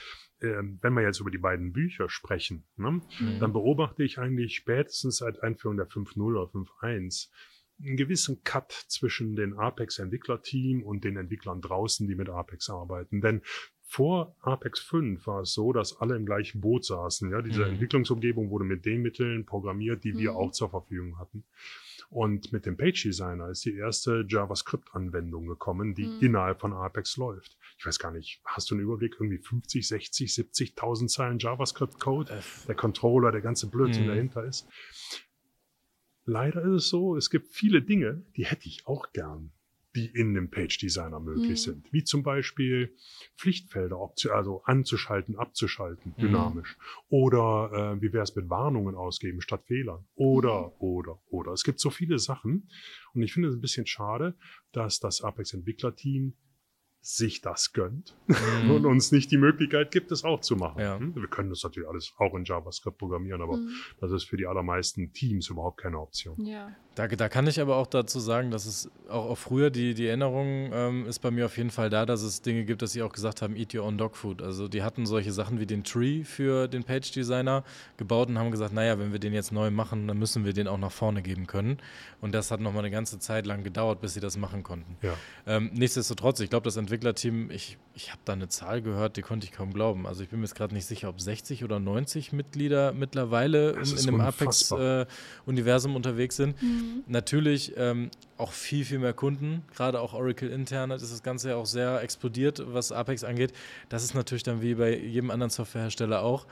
[0.42, 3.38] ähm, wenn wir jetzt über die beiden Bücher sprechen, ne, mhm.
[3.40, 7.28] dann beobachte ich eigentlich spätestens seit Einführung der 5.0 oder 5.1
[7.82, 13.20] einen gewissen Cut zwischen den Apex-Entwicklerteam und den Entwicklern draußen, die mit Apex arbeiten.
[13.20, 13.42] Denn
[13.86, 17.30] vor Apex 5 war es so, dass alle im gleichen Boot saßen.
[17.30, 17.74] Ja, diese mhm.
[17.74, 20.36] Entwicklungsumgebung wurde mit den Mitteln programmiert, die wir mhm.
[20.36, 21.44] auch zur Verfügung hatten.
[22.10, 26.20] Und mit dem Page Designer ist die erste JavaScript-Anwendung gekommen, die mhm.
[26.20, 27.56] innerhalb von Apex läuft.
[27.78, 29.14] Ich weiß gar nicht, hast du einen Überblick?
[29.18, 32.32] Irgendwie 50, 60, 70.000 Zeilen JavaScript-Code?
[32.32, 32.40] Äh.
[32.68, 34.08] Der Controller, der ganze Blödsinn mhm.
[34.08, 34.66] dahinter ist.
[36.24, 39.52] Leider ist es so, es gibt viele Dinge, die hätte ich auch gern,
[39.94, 41.56] die in dem Page Designer möglich mhm.
[41.56, 41.92] sind.
[41.92, 42.96] Wie zum Beispiel
[43.36, 43.96] Pflichtfelder,
[44.32, 46.20] also anzuschalten, abzuschalten, mhm.
[46.20, 46.76] dynamisch.
[46.76, 47.16] Mhm.
[47.16, 50.04] Oder äh, wie wäre es mit Warnungen ausgeben statt Fehlern?
[50.14, 50.72] Oder, mhm.
[50.78, 51.52] oder, oder.
[51.52, 52.68] Es gibt so viele Sachen.
[53.12, 54.34] Und ich finde es ein bisschen schade,
[54.72, 56.34] dass das Apex Entwicklerteam
[57.06, 58.70] sich das gönnt mhm.
[58.70, 60.80] und uns nicht die Möglichkeit gibt, es auch zu machen.
[60.80, 60.98] Ja.
[60.98, 61.14] Hm?
[61.14, 63.70] Wir können das natürlich alles auch in JavaScript programmieren, aber mhm.
[64.00, 66.42] das ist für die allermeisten Teams überhaupt keine Option.
[66.46, 66.74] Ja.
[66.94, 70.06] Da, da kann ich aber auch dazu sagen, dass es auch, auch früher die, die
[70.06, 73.02] Erinnerung ähm, ist bei mir auf jeden Fall da, dass es Dinge gibt, dass sie
[73.02, 74.42] auch gesagt haben, eat your own dog food.
[74.42, 77.64] Also die hatten solche Sachen wie den Tree für den Page Designer
[77.96, 80.68] gebaut und haben gesagt, naja, wenn wir den jetzt neu machen, dann müssen wir den
[80.68, 81.78] auch nach vorne geben können.
[82.20, 84.96] Und das hat nochmal eine ganze Zeit lang gedauert, bis sie das machen konnten.
[85.02, 85.14] Ja.
[85.46, 89.46] Ähm, nichtsdestotrotz, ich glaube, das Entwicklerteam, ich, ich habe da eine Zahl gehört, die konnte
[89.46, 90.06] ich kaum glauben.
[90.06, 93.96] Also ich bin mir jetzt gerade nicht sicher, ob 60 oder 90 Mitglieder mittlerweile in,
[93.96, 96.60] in dem Apex-Universum äh, unterwegs sind.
[96.60, 97.04] Mhm.
[97.06, 101.56] Natürlich ähm, auch viel, viel mehr Kunden, gerade auch Oracle intern ist das Ganze ja
[101.56, 103.52] auch sehr explodiert, was Apex angeht.
[103.88, 106.46] Das ist natürlich dann wie bei jedem anderen Softwarehersteller auch.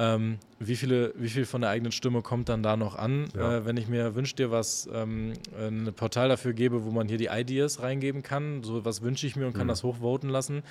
[0.00, 3.28] Ähm, wie, viele, wie viel von der eigenen Stimme kommt dann da noch an?
[3.36, 3.58] Ja.
[3.58, 7.18] Äh, wenn ich mir wünsche dir was, ähm, ein Portal dafür gebe, wo man hier
[7.18, 9.68] die Ideas reingeben kann, so was wünsche ich mir und kann mhm.
[9.68, 10.62] das hochvoten lassen,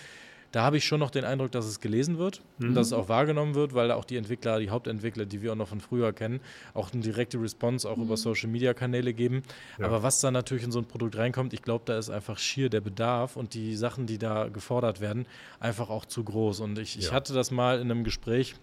[0.51, 2.69] da habe ich schon noch den Eindruck, dass es gelesen wird mhm.
[2.69, 5.55] und dass es auch wahrgenommen wird, weil auch die Entwickler, die Hauptentwickler, die wir auch
[5.55, 6.39] noch von früher kennen,
[6.73, 8.05] auch eine direkte Response auch mhm.
[8.05, 9.43] über Social Media Kanäle geben.
[9.77, 9.85] Ja.
[9.85, 12.69] Aber was da natürlich in so ein Produkt reinkommt, ich glaube, da ist einfach schier
[12.69, 15.27] der Bedarf und die Sachen, die da gefordert werden,
[15.59, 16.61] einfach auch zu groß.
[16.61, 17.01] Und ich, ja.
[17.01, 18.55] ich hatte das mal in einem Gespräch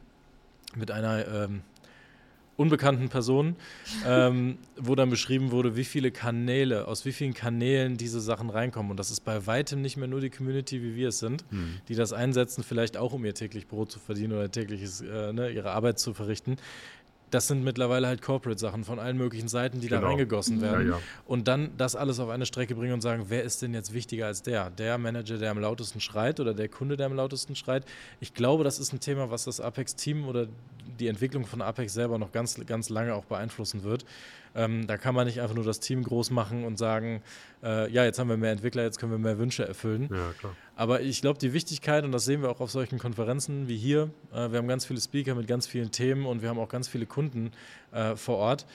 [0.76, 1.62] mit einer ähm,
[2.56, 3.56] unbekannten Personen,
[4.06, 8.90] ähm, wo dann beschrieben wurde, wie viele Kanäle, aus wie vielen Kanälen diese Sachen reinkommen.
[8.90, 11.76] Und das ist bei weitem nicht mehr nur die Community, wie wir es sind, mhm.
[11.88, 15.50] die das einsetzen, vielleicht auch um ihr täglich Brot zu verdienen oder tägliches, äh, ne,
[15.50, 16.56] ihre Arbeit zu verrichten
[17.30, 20.02] das sind mittlerweile halt Corporate-Sachen von allen möglichen Seiten, die genau.
[20.02, 20.88] da reingegossen werden.
[20.88, 21.02] Ja, ja.
[21.26, 24.26] Und dann das alles auf eine Strecke bringen und sagen, wer ist denn jetzt wichtiger
[24.26, 24.70] als der?
[24.70, 27.84] Der Manager, der am lautesten schreit oder der Kunde, der am lautesten schreit?
[28.20, 30.46] Ich glaube, das ist ein Thema, was das Apex-Team oder
[31.00, 34.04] die Entwicklung von Apex selber noch ganz, ganz lange auch beeinflussen wird.
[34.56, 37.22] Ähm, da kann man nicht einfach nur das Team groß machen und sagen,
[37.62, 40.08] äh, ja, jetzt haben wir mehr Entwickler, jetzt können wir mehr Wünsche erfüllen.
[40.10, 40.56] Ja, klar.
[40.76, 44.10] Aber ich glaube, die Wichtigkeit, und das sehen wir auch auf solchen Konferenzen wie hier,
[44.32, 46.88] äh, wir haben ganz viele Speaker mit ganz vielen Themen und wir haben auch ganz
[46.88, 47.52] viele Kunden
[47.92, 48.66] äh, vor Ort,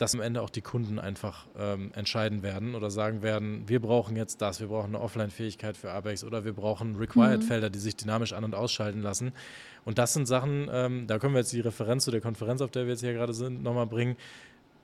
[0.00, 4.16] dass am Ende auch die Kunden einfach ähm, entscheiden werden oder sagen werden, wir brauchen
[4.16, 7.72] jetzt das, wir brauchen eine Offline-Fähigkeit für Apex oder wir brauchen Required-Felder, mhm.
[7.72, 9.32] die sich dynamisch an- und ausschalten lassen.
[9.84, 12.70] Und das sind Sachen, ähm, da können wir jetzt die Referenz zu der Konferenz, auf
[12.70, 14.16] der wir jetzt hier gerade sind, nochmal bringen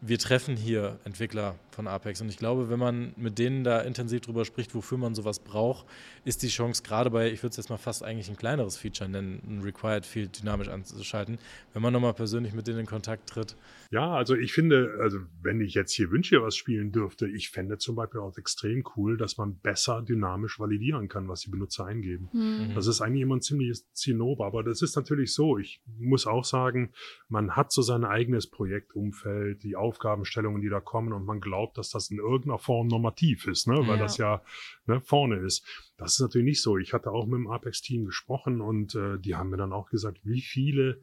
[0.00, 4.20] wir treffen hier Entwickler von Apex und ich glaube, wenn man mit denen da intensiv
[4.20, 5.86] drüber spricht, wofür man sowas braucht,
[6.24, 9.08] ist die Chance gerade bei, ich würde es jetzt mal fast eigentlich ein kleineres Feature
[9.08, 11.38] nennen, ein Required Field dynamisch anzuschalten,
[11.72, 13.56] wenn man nochmal persönlich mit denen in Kontakt tritt.
[13.90, 17.78] Ja, also ich finde, also wenn ich jetzt hier Wünsche was spielen dürfte, ich fände
[17.78, 22.28] zum Beispiel auch extrem cool, dass man besser dynamisch validieren kann, was die Benutzer eingeben.
[22.32, 22.74] Mhm.
[22.74, 25.58] Das ist eigentlich immer ein ziemliches Zinnober, aber das ist natürlich so.
[25.58, 26.92] Ich muss auch sagen,
[27.28, 31.90] man hat so sein eigenes Projektumfeld, die Aufgabenstellungen, die da kommen und man glaubt, dass
[31.90, 33.76] das in irgendeiner Form normativ ist, ne?
[33.86, 34.02] weil Ja.
[34.02, 34.42] das ja
[34.86, 35.64] ne, vorne ist.
[35.96, 36.76] Das ist natürlich nicht so.
[36.78, 40.20] Ich hatte auch mit dem Apex-Team gesprochen und äh, die haben mir dann auch gesagt,
[40.24, 41.00] wie viele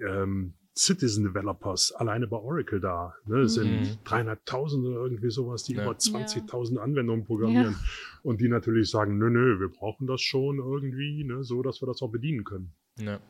[0.00, 3.14] ähm, Citizen Developers alleine bei Oracle da.
[3.24, 3.40] Ne?
[3.40, 3.62] Es Mhm.
[3.62, 5.82] sind dreieinhalbtausend oder irgendwie sowas, die Ja.
[5.84, 7.76] über 20.000 Anwendungen programmieren
[8.22, 11.86] und die natürlich sagen, nö, nö, wir brauchen das schon irgendwie, ne, so dass wir
[11.86, 12.74] das auch bedienen können.
[12.98, 13.20] Ja.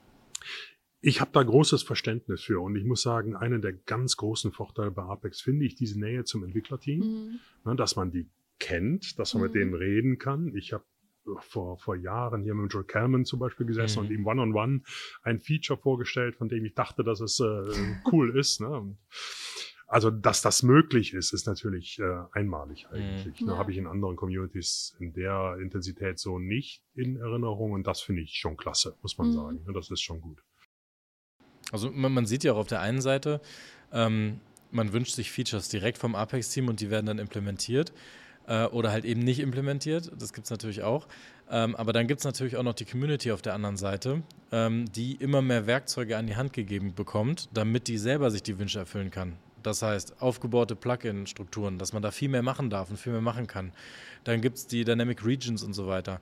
[1.00, 4.90] Ich habe da großes Verständnis für und ich muss sagen, einen der ganz großen Vorteile
[4.90, 7.40] bei Apex finde ich diese Nähe zum Entwicklerteam, Mhm.
[7.64, 8.28] ne, dass man die
[8.58, 9.58] kennt, dass man mit Mhm.
[9.58, 10.52] denen reden kann.
[10.56, 10.84] Ich habe
[11.40, 14.06] vor, vor Jahren hier mit Joel Kalman zum Beispiel gesessen Mhm.
[14.06, 14.80] und ihm One-on-One
[15.22, 17.44] ein Feature vorgestellt, von dem ich dachte, dass es äh,
[18.12, 18.60] cool ist.
[18.60, 18.68] Ne?
[18.68, 18.98] Und
[19.88, 23.40] also, dass das möglich ist, ist natürlich äh, einmalig eigentlich.
[23.40, 23.52] Ne?
[23.52, 23.58] Ja.
[23.58, 28.22] Habe ich in anderen Communities in der Intensität so nicht in Erinnerung und das finde
[28.22, 29.32] ich schon klasse, muss man Mhm.
[29.32, 29.64] sagen.
[29.66, 29.72] Ne?
[29.72, 30.42] Das ist schon gut.
[31.72, 33.40] Also man, man sieht ja auch auf der einen Seite,
[33.92, 34.40] ähm,
[34.72, 37.92] man wünscht sich Features direkt vom Apex-Team und die werden dann implementiert
[38.46, 40.10] äh, oder halt eben nicht implementiert.
[40.18, 41.06] Das gibt es natürlich auch.
[41.50, 44.90] Ähm, aber dann gibt es natürlich auch noch die Community auf der anderen Seite, ähm,
[44.92, 48.78] die immer mehr Werkzeuge an die Hand gegeben bekommt, damit die selber sich die Wünsche
[48.78, 49.34] erfüllen kann.
[49.62, 53.46] Das heißt, aufgebaute Plugin-Strukturen, dass man da viel mehr machen darf und viel mehr machen
[53.46, 53.72] kann.
[54.24, 56.20] Dann gibt es die Dynamic Regions und so weiter.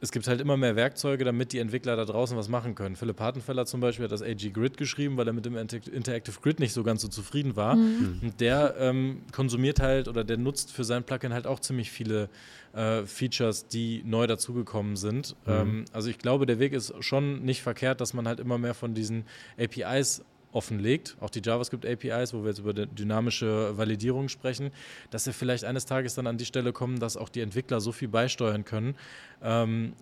[0.00, 2.96] Es gibt halt immer mehr Werkzeuge, damit die Entwickler da draußen was machen können.
[2.96, 6.38] Philipp Hartenfeller zum Beispiel hat das AG Grid geschrieben, weil er mit dem Inter- Interactive
[6.40, 7.76] Grid nicht so ganz so zufrieden war.
[7.76, 8.20] Mhm.
[8.22, 12.28] Und der ähm, konsumiert halt oder der nutzt für sein Plugin halt auch ziemlich viele
[12.74, 15.34] äh, Features, die neu dazugekommen sind.
[15.46, 15.52] Mhm.
[15.52, 18.74] Ähm, also ich glaube, der Weg ist schon nicht verkehrt, dass man halt immer mehr
[18.74, 19.24] von diesen
[19.58, 20.22] APIs
[20.56, 24.70] offenlegt, auch die JavaScript-APIs, wo wir jetzt über dynamische Validierung sprechen,
[25.10, 27.92] dass wir vielleicht eines Tages dann an die Stelle kommen, dass auch die Entwickler so
[27.92, 28.96] viel beisteuern können,
[29.42, 29.92] ähm,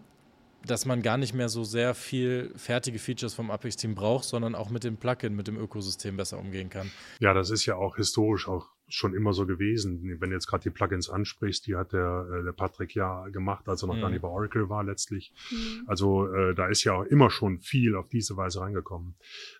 [0.64, 4.70] dass man gar nicht mehr so sehr viel fertige Features vom Apex-Team braucht, sondern auch
[4.70, 6.90] mit dem Plugin, mit dem Ökosystem besser umgehen kann.
[7.18, 10.20] Ja, das ist ja auch historisch auch schon immer so gewesen.
[10.20, 13.68] Wenn du jetzt gerade die Plugins ansprichst, die hat der, äh, der Patrick ja gemacht,
[13.68, 14.00] als er noch Mhm.
[14.00, 15.32] gar nicht bei Oracle war letztlich.
[15.50, 15.84] Mhm.
[15.86, 19.14] Also äh, da ist ja auch immer schon viel auf diese Weise reingekommen.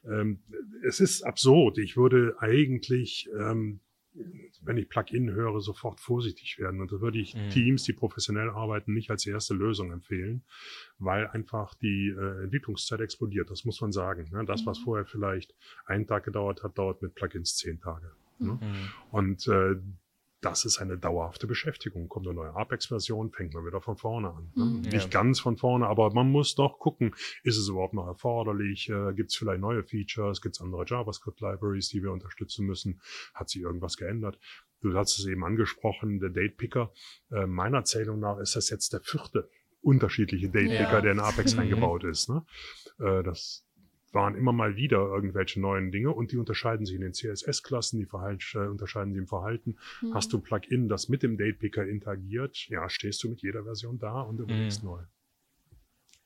[0.05, 0.41] Ähm,
[0.87, 1.79] es ist absurd.
[1.79, 3.81] Ich würde eigentlich, ähm,
[4.63, 6.81] wenn ich Plugin höre, sofort vorsichtig werden.
[6.81, 7.51] Und da würde ich Mhm.
[7.51, 10.45] Teams, die professionell arbeiten, nicht als erste Lösung empfehlen,
[10.99, 13.51] weil einfach die äh, Entwicklungszeit explodiert.
[13.51, 14.29] Das muss man sagen.
[14.31, 14.45] Ne?
[14.45, 14.85] Das, was Mhm.
[14.85, 15.55] vorher vielleicht
[15.87, 18.13] einen Tag gedauert hat, dauert mit Plugins zehn Tage.
[18.39, 18.53] Ne?
[18.61, 18.91] Mhm.
[19.11, 19.77] Und äh,
[20.41, 22.07] das ist eine dauerhafte Beschäftigung.
[22.09, 24.53] Kommt eine neue Apex-Version, fängt man wieder von vorne an.
[24.55, 24.65] Ne?
[24.65, 24.81] Mhm.
[24.83, 25.07] Nicht Ja.
[25.23, 28.91] ganz von vorne, aber man muss doch gucken, ist es überhaupt noch erforderlich?
[28.91, 30.43] Äh, Gibt es vielleicht neue Features?
[30.43, 33.01] Gibt es andere JavaScript-Libraries, die wir unterstützen müssen?
[33.33, 34.39] Hat sich irgendwas geändert?
[34.83, 36.93] Du hast es eben angesprochen, der Date Picker.
[37.31, 39.49] Äh, meiner Zählung nach ist das jetzt der vierte
[39.81, 41.01] unterschiedliche Date Picker, Ja.
[41.01, 41.61] der in Apex Mhm.
[41.61, 42.29] eingebaut ist.
[42.29, 42.45] Ne?
[42.99, 43.65] Äh, das
[44.15, 48.07] waren immer mal wieder irgendwelche neuen Dinge und die unterscheiden sich in den CSS-Klassen, die
[48.07, 49.77] äh, unterscheiden sich im Verhalten.
[50.03, 50.15] Mhm.
[50.15, 53.99] Hast du ein Plugin, das mit dem Datepicker interagiert, ja, stehst du mit jeder Version
[53.99, 54.89] da und überlegst Mhm.
[54.91, 55.03] neu.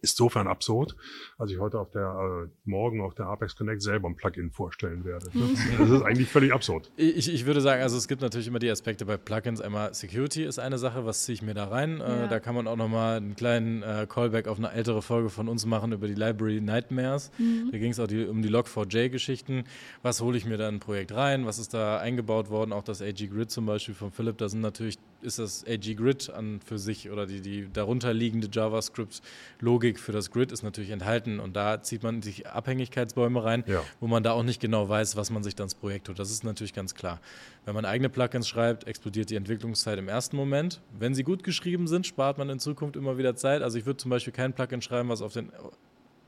[0.00, 0.94] Ist sofern absurd,
[1.38, 5.04] als ich heute auf der, äh, morgen auf der Apex Connect selber ein Plugin vorstellen
[5.04, 5.28] werde.
[5.32, 5.56] Mhm.
[5.78, 6.90] Das ist eigentlich völlig absurd.
[6.96, 9.60] Ich, ich würde sagen, also es gibt natürlich immer die Aspekte bei Plugins.
[9.60, 11.98] Einmal Security ist eine Sache, was ziehe ich mir da rein?
[11.98, 12.24] Ja.
[12.24, 15.48] Äh, da kann man auch nochmal einen kleinen äh, Callback auf eine ältere Folge von
[15.48, 17.32] uns machen über die Library Nightmares.
[17.38, 17.70] Mhm.
[17.72, 19.64] Da ging es auch die, um die Log4j-Geschichten.
[20.02, 21.44] Was hole ich mir da in ein Projekt rein?
[21.46, 22.72] Was ist da eingebaut worden?
[22.72, 26.30] Auch das AG Grid zum Beispiel von Philipp, da sind natürlich, ist das AG Grid
[26.30, 31.40] an für sich oder die, die darunter liegende JavaScript-Logik für das Grid ist natürlich enthalten
[31.40, 33.82] und da zieht man sich Abhängigkeitsbäume rein, Ja.
[34.00, 36.18] wo man da auch nicht genau weiß, was man sich dann ins Projekt tut.
[36.18, 37.20] Das ist natürlich ganz klar.
[37.64, 40.80] Wenn man eigene Plugins schreibt, explodiert die Entwicklungszeit im ersten Moment.
[40.98, 43.62] Wenn sie gut geschrieben sind, spart man in Zukunft immer wieder Zeit.
[43.62, 45.50] Also ich würde zum Beispiel kein Plugin schreiben, was auf den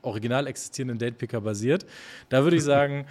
[0.03, 1.85] original existierenden Datepicker basiert.
[2.29, 3.05] Da würde ich sagen,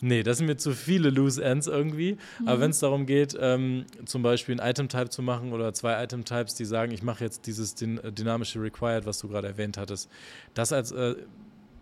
[0.00, 2.16] nee, das sind mir zu viele Loose Ends irgendwie.
[2.44, 6.54] Aber wenn es darum geht, ähm, zum Beispiel ein Item-Type zu machen oder zwei Item-Types,
[6.54, 10.10] die sagen, ich mache jetzt dieses dyn äh, dynamische Required, was du gerade erwähnt hattest,
[10.54, 11.14] das als äh,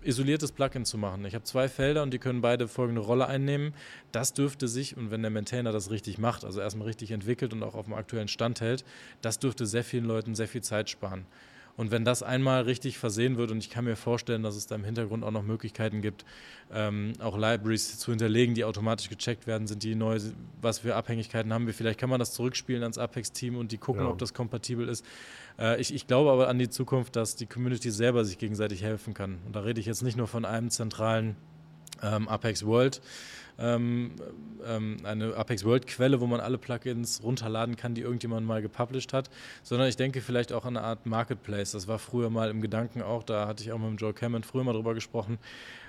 [0.05, 1.25] isoliertes Plugin zu machen.
[1.25, 3.75] Ich habe zwei Felder und die können beide folgende Rolle einnehmen.
[4.13, 7.63] Das dürfte sich, und wenn der Maintainer das richtig macht, also erstmal richtig entwickelt und
[7.63, 8.85] auch auf dem aktuellen Stand hält,
[9.23, 11.27] das dürfte sehr vielen Leuten sehr viel Zeit sparen.
[11.77, 14.77] Und wenn das einmal richtig versehen wird, und ich kann mir vorstellen, dass es da
[14.77, 16.25] im Hintergrund auch noch Möglichkeiten gibt,
[16.73, 20.21] ähm, auch Libraries zu hinterlegen, die automatisch gecheckt werden, sind die neu,
[20.63, 21.75] was für Abhängigkeiten haben wir.
[21.75, 24.09] Vielleicht kann man das zurückspielen ans Apex-Team und die gucken, Ja.
[24.11, 25.05] ob das kompatibel ist.
[25.59, 29.13] Äh, ich, ich glaube aber an die Zukunft, dass die Community selber sich gegenseitig helfen
[29.13, 29.39] kann.
[29.45, 31.35] Und da rede ich jetzt nicht nur von einem zentralen
[32.03, 33.01] ähm, Apex World,
[33.59, 34.13] ähm,
[34.67, 39.13] ähm, eine Apex World Quelle, wo man alle Plugins runterladen kann, die irgendjemand mal gepublished
[39.13, 39.31] hat,
[39.63, 41.73] sondern ich denke vielleicht auch an eine Art Marketplace.
[41.73, 44.65] Das war früher mal im Gedanken auch, da hatte ich auch mit Joe Cameron früher
[44.65, 45.39] mal drüber gesprochen,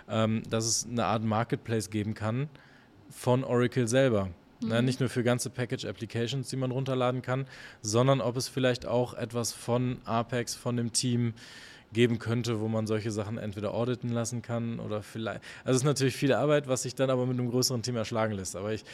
[0.10, 2.50] ähm, dass es eine Art Marketplace geben kann
[3.10, 4.26] von Oracle selber.
[4.62, 4.70] Mhm.
[4.70, 7.46] Na, nicht nur für ganze Package-Applications, die man runterladen kann,
[7.82, 11.34] sondern ob es vielleicht auch etwas von Apex, von dem Team
[11.96, 15.42] geben könnte, wo man solche Sachen entweder auditen lassen kann oder vielleicht.
[15.64, 18.34] Also es ist natürlich viel Arbeit, was sich dann aber mit einem größeren Team erschlagen
[18.34, 18.56] lässt.
[18.56, 18.86] Aber ich,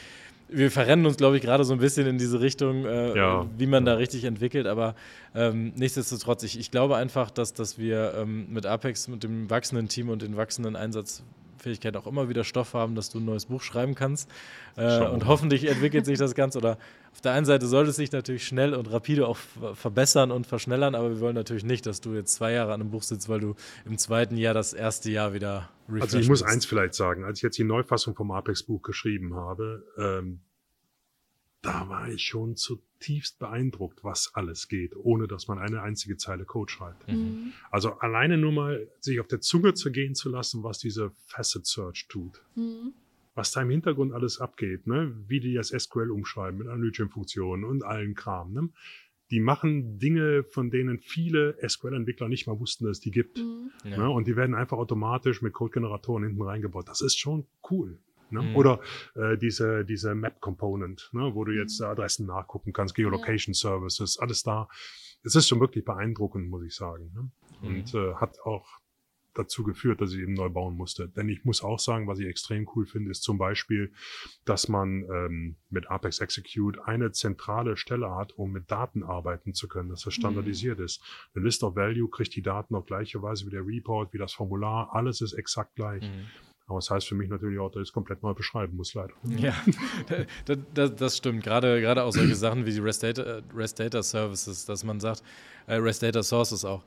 [0.48, 3.46] wir verrennen uns, glaube ich, gerade so ein bisschen in diese Richtung, äh, ja.
[3.58, 4.66] wie man da richtig entwickelt.
[4.66, 4.94] Aber
[5.34, 9.88] ähm, nichtsdestotrotz, ich, ich glaube einfach, dass, dass wir ähm, mit Apex, mit dem wachsenden
[9.88, 11.22] Team und den wachsenden Einsatz
[11.62, 14.28] Fähigkeit auch immer wieder Stoff haben, dass du ein neues Buch schreiben kannst.
[14.76, 16.58] Äh, und hoffentlich entwickelt sich das Ganze.
[16.58, 16.78] Oder
[17.12, 19.38] auf der einen Seite sollte es sich natürlich schnell und rapide auch
[19.74, 22.90] verbessern und verschnellern, aber wir wollen natürlich nicht, dass du jetzt zwei Jahre an einem
[22.90, 25.70] Buch sitzt, weil du im zweiten Jahr das erste Jahr wieder
[26.00, 29.84] Also ich muss eins vielleicht sagen, als ich jetzt die Neufassung vom Apex-Buch geschrieben habe,
[29.98, 30.40] ähm,
[31.62, 36.44] da war ich schon zutiefst beeindruckt, was alles geht, ohne dass man eine einzige Zeile
[36.44, 37.08] Code schreibt.
[37.08, 37.52] Mhm.
[37.70, 41.64] Also alleine nur mal sich auf der Zunge zu gehen zu lassen, was diese Facet
[41.64, 42.42] Search tut.
[42.56, 42.92] Mhm.
[43.34, 45.14] Was da im Hintergrund alles abgeht, ne?
[45.28, 48.52] wie die das SQL umschreiben mit Analytium-Funktionen und allen Kram.
[48.52, 48.68] Ne?
[49.30, 53.38] Die machen Dinge, von denen viele SQL-Entwickler nicht mal wussten, dass es die gibt.
[53.38, 53.70] Mhm.
[53.84, 53.98] Ja.
[53.98, 54.10] Ne?
[54.10, 56.88] Und die werden einfach automatisch mit Code-Generatoren hinten reingebaut.
[56.88, 57.98] Das ist schon cool.
[58.32, 58.42] Ne?
[58.42, 58.56] Mhm.
[58.56, 58.80] Oder
[59.14, 61.34] äh, diese, diese Map-Component, ne?
[61.34, 61.86] wo du jetzt mhm.
[61.86, 64.68] Adressen nachgucken kannst, Geolocation Services, alles da.
[65.24, 67.12] Es ist schon wirklich beeindruckend, muss ich sagen.
[67.14, 67.30] Ne?
[67.60, 67.68] Mhm.
[67.68, 68.82] Und äh, hat auch
[69.34, 71.08] dazu geführt, dass ich eben neu bauen musste.
[71.08, 73.92] Denn ich muss auch sagen, was ich extrem cool finde, ist zum Beispiel,
[74.44, 79.68] dass man ähm, mit Apex Execute eine zentrale Stelle hat, um mit Daten arbeiten zu
[79.68, 80.84] können, dass das standardisiert mhm.
[80.84, 81.02] ist.
[81.34, 84.32] Eine List of Value kriegt die Daten auf gleiche Weise wie der Report, wie das
[84.32, 86.02] Formular, alles ist exakt gleich.
[86.02, 86.26] Mhm.
[86.72, 89.12] Aber das heißt für mich natürlich auch, dass ich es komplett neu beschreiben muss, leider.
[89.24, 89.54] Ja,
[90.46, 91.44] das, das, das, stimmt.
[91.44, 95.22] Gerade, gerade auch solche Sachen wie die REST Data, REST Data Services, dass man sagt,
[95.66, 96.82] äh, REST Data Sources auch.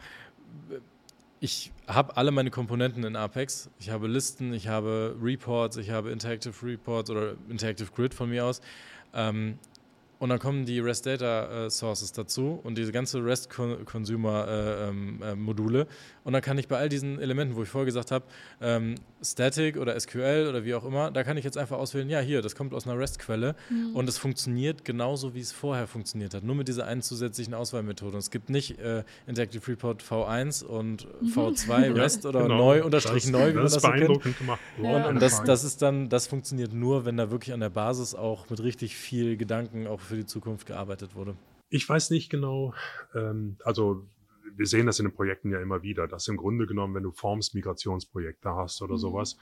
[1.40, 3.70] Ich habe alle meine Komponenten in Apex.
[3.78, 8.46] Ich habe Listen, ich habe Reports, ich habe Interactive Reports oder Interactive Grid von mir
[8.46, 8.62] aus.
[9.14, 9.60] Ähm,
[10.26, 13.48] und dann kommen die REST Data äh, Sources dazu und diese ganze REST
[13.86, 15.86] Consumer äh, ähm, äh, Module.
[16.24, 18.26] Und dann kann ich bei all diesen Elementen, wo ich vorher gesagt habe,
[18.60, 22.22] ähm, Static oder SQL oder wie auch immer, da kann ich jetzt einfach auswählen, ja,
[22.22, 23.96] hier, das kommt aus einer REST-Quelle mhm.
[23.96, 26.44] und es funktioniert genauso, wie es vorher funktioniert hat.
[26.44, 28.14] Nur mit dieser einen zusätzlichen Auswahlmethode.
[28.14, 31.28] Und es gibt nicht äh, Interactive Report V1 und mhm.
[31.28, 32.58] V2 REST ja, oder genau.
[32.58, 34.40] neu unterstrich neu, wie man das so kennt.
[34.40, 34.60] Gemacht.
[34.82, 34.96] Ja.
[34.96, 38.16] Und, und das, das ist dann, das funktioniert nur, wenn da wirklich an der Basis
[38.16, 41.36] auch mit richtig viel Gedanken auch für die Zukunft gearbeitet wurde?
[41.70, 42.74] Ich weiß nicht genau.
[43.14, 44.08] Ähm, also
[44.58, 47.12] wir sehen das in den Projekten ja immer wieder, dass im Grunde genommen, wenn du
[47.12, 49.00] Forms-Migrationsprojekte hast oder mhm.
[49.00, 49.38] sowas,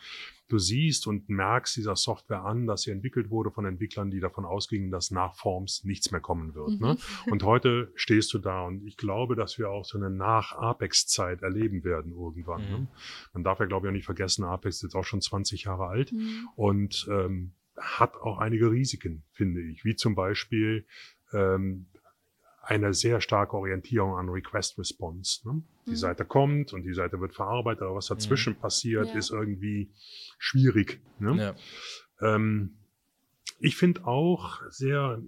[0.47, 4.45] du siehst und merkst dieser Software an, dass sie entwickelt wurde von Entwicklern, die davon
[4.45, 6.69] ausgingen, dass nach Forms nichts mehr kommen wird.
[6.69, 6.75] Ne?
[6.75, 6.83] Mhm.
[6.83, 6.97] Ne?
[7.31, 11.83] Und heute stehst du da und ich glaube, dass wir auch so eine Nach-Apex-Zeit erleben
[11.83, 12.61] werden irgendwann.
[12.61, 12.67] Ne?
[12.67, 12.83] Mhm.
[12.83, 12.87] Ne?
[13.33, 15.87] Man darf ja, glaube ich, auch nicht vergessen, Apex ist jetzt auch schon 20 Jahre
[15.87, 16.49] alt mhm.
[16.55, 20.85] und ähm, hat auch einige Risiken, finde ich, wie zum Beispiel
[21.31, 21.87] ähm,
[22.61, 25.47] eine sehr starke Orientierung an Request Response.
[25.47, 25.61] Ne?
[25.85, 25.95] Die mhm.
[25.95, 28.59] Seite kommt und die Seite wird verarbeitet, aber was dazwischen mhm.
[28.59, 29.15] passiert, ja.
[29.15, 29.91] ist irgendwie
[30.37, 31.01] schwierig.
[31.19, 31.55] Ne?
[32.21, 32.35] Ja.
[32.35, 32.75] Ähm,
[33.59, 35.21] ich finde auch sehr,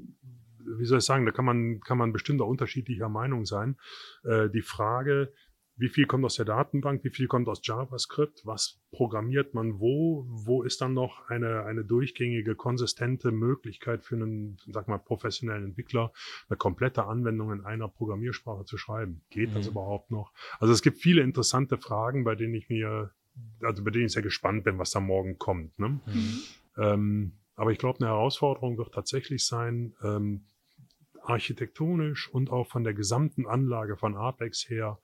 [0.59, 3.75] wie soll ich sagen, da kann man, kann man bestimmt auch unterschiedlicher Meinung sein.
[4.23, 5.31] Äh, die Frage,
[5.77, 10.25] wie viel kommt aus der Datenbank, wie viel kommt aus JavaScript, was programmiert man wo,
[10.27, 16.13] wo ist dann noch eine, eine durchgängige, konsistente Möglichkeit für einen, sag mal, professionellen Entwickler,
[16.47, 19.21] eine komplette Anwendung in einer Programmiersprache zu schreiben.
[19.29, 19.55] Geht mhm.
[19.55, 20.31] das überhaupt noch?
[20.59, 23.11] Also es gibt viele interessante Fragen, bei denen ich mir,
[23.61, 25.77] also bei denen ich sehr gespannt bin, was da morgen kommt.
[25.77, 25.99] Ne?
[26.05, 26.41] Mhm.
[26.77, 30.45] Ähm, aber ich glaube, eine Herausforderung wird tatsächlich sein, ähm,
[31.25, 34.99] architektonisch und auch von der gesamten Anlage von Apex her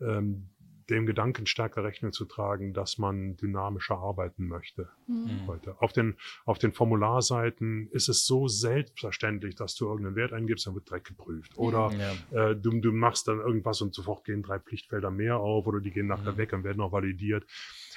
[0.00, 0.50] ähm,
[0.90, 5.46] dem Gedanken stärker Rechnung zu tragen, dass man dynamischer arbeiten möchte mhm.
[5.46, 5.80] heute.
[5.80, 10.74] Auf den, auf den Formularseiten ist es so selbstverständlich, dass du irgendeinen Wert eingibst, dann
[10.74, 11.56] wird direkt geprüft.
[11.56, 11.90] Oder
[12.32, 12.50] ja.
[12.50, 15.92] äh, du, du machst dann irgendwas und sofort gehen drei Pflichtfelder mehr auf oder die
[15.92, 16.38] gehen nachher mhm.
[16.38, 17.46] weg und werden noch validiert.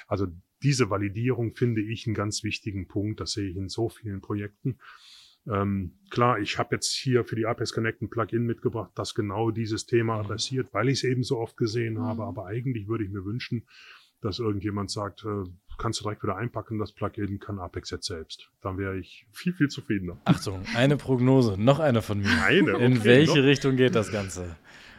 [0.06, 0.28] Also
[0.62, 3.20] diese Validierung finde ich einen ganz wichtigen Punkt.
[3.20, 4.78] Das sehe ich in so vielen Projekten.
[5.46, 9.50] Ähm, klar, ich habe jetzt hier für die Apex Connect ein Plugin mitgebracht, das genau
[9.50, 10.20] dieses Thema mhm.
[10.24, 12.02] adressiert, weil ich es eben so oft gesehen mhm.
[12.02, 12.24] habe.
[12.24, 13.66] Aber eigentlich würde ich mir wünschen,
[14.20, 15.44] dass irgendjemand sagt, äh,
[15.76, 18.48] kannst du direkt wieder einpacken, das Plugin kann Apex jetzt selbst.
[18.62, 20.16] Dann wäre ich viel, viel zufriedener.
[20.24, 22.42] Achtung, eine Prognose, noch eine von mir.
[22.42, 23.44] Eine, okay, In welche noch?
[23.44, 24.56] Richtung geht das Ganze?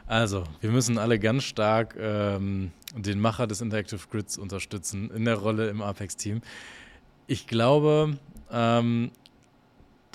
[0.07, 5.35] Also, wir müssen alle ganz stark ähm, den Macher des Interactive Grids unterstützen in der
[5.35, 6.41] Rolle im Apex-Team.
[7.25, 8.17] Ich glaube,
[8.51, 9.09] ähm,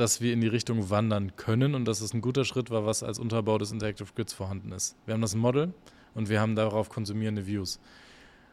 [0.01, 3.03] dass wir in die Richtung wandern können und dass es ein guter Schritt war, was
[3.03, 4.96] als Unterbau des Interactive Grids vorhanden ist.
[5.05, 5.74] Wir haben das Model
[6.14, 7.78] und wir haben darauf konsumierende Views.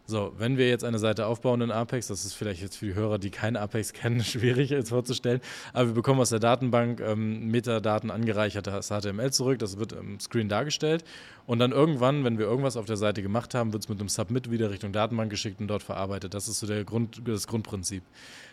[0.09, 2.93] So, wenn wir jetzt eine Seite aufbauen in Apex, das ist vielleicht jetzt für die
[2.93, 5.41] Hörer, die kein Apex kennen, schwierig jetzt vorzustellen,
[5.73, 10.47] aber wir bekommen aus der Datenbank ähm, Metadaten angereichertes HTML zurück, das wird im Screen
[10.47, 11.03] dargestellt
[11.45, 14.07] und dann irgendwann, wenn wir irgendwas auf der Seite gemacht haben, wird es mit einem
[14.07, 16.33] Submit wieder Richtung Datenbank geschickt und dort verarbeitet.
[16.33, 18.03] Das ist so der Grund, das Grundprinzip.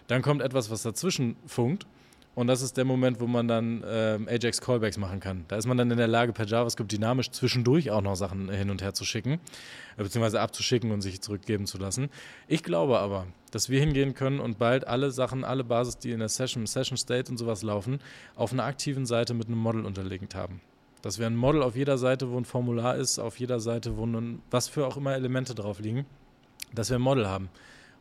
[0.09, 1.87] Dann kommt etwas, was dazwischen funkt
[2.35, 5.45] und das ist der Moment, wo man dann ähm, Ajax Callbacks machen kann.
[5.49, 8.71] Da ist man dann in der Lage, per JavaScript dynamisch zwischendurch auch noch Sachen hin
[8.71, 9.41] und her zu schicken,
[9.97, 12.11] äh, beziehungsweise abzuschicken und sich zurückgeben zu lassen.
[12.49, 16.19] Ich glaube aber, dass wir hingehen können und bald alle Sachen, alle Basis, die in
[16.19, 18.01] der Session, Session State und sowas laufen,
[18.35, 20.61] auf einer aktiven Seite mit einem Model unterlegt haben.
[21.03, 24.07] Dass wir ein Model auf jeder Seite, wo ein Formular ist, auf jeder Seite, wo
[24.07, 26.05] nun, was für auch immer Elemente drauf liegen,
[26.73, 27.49] dass wir ein Model haben.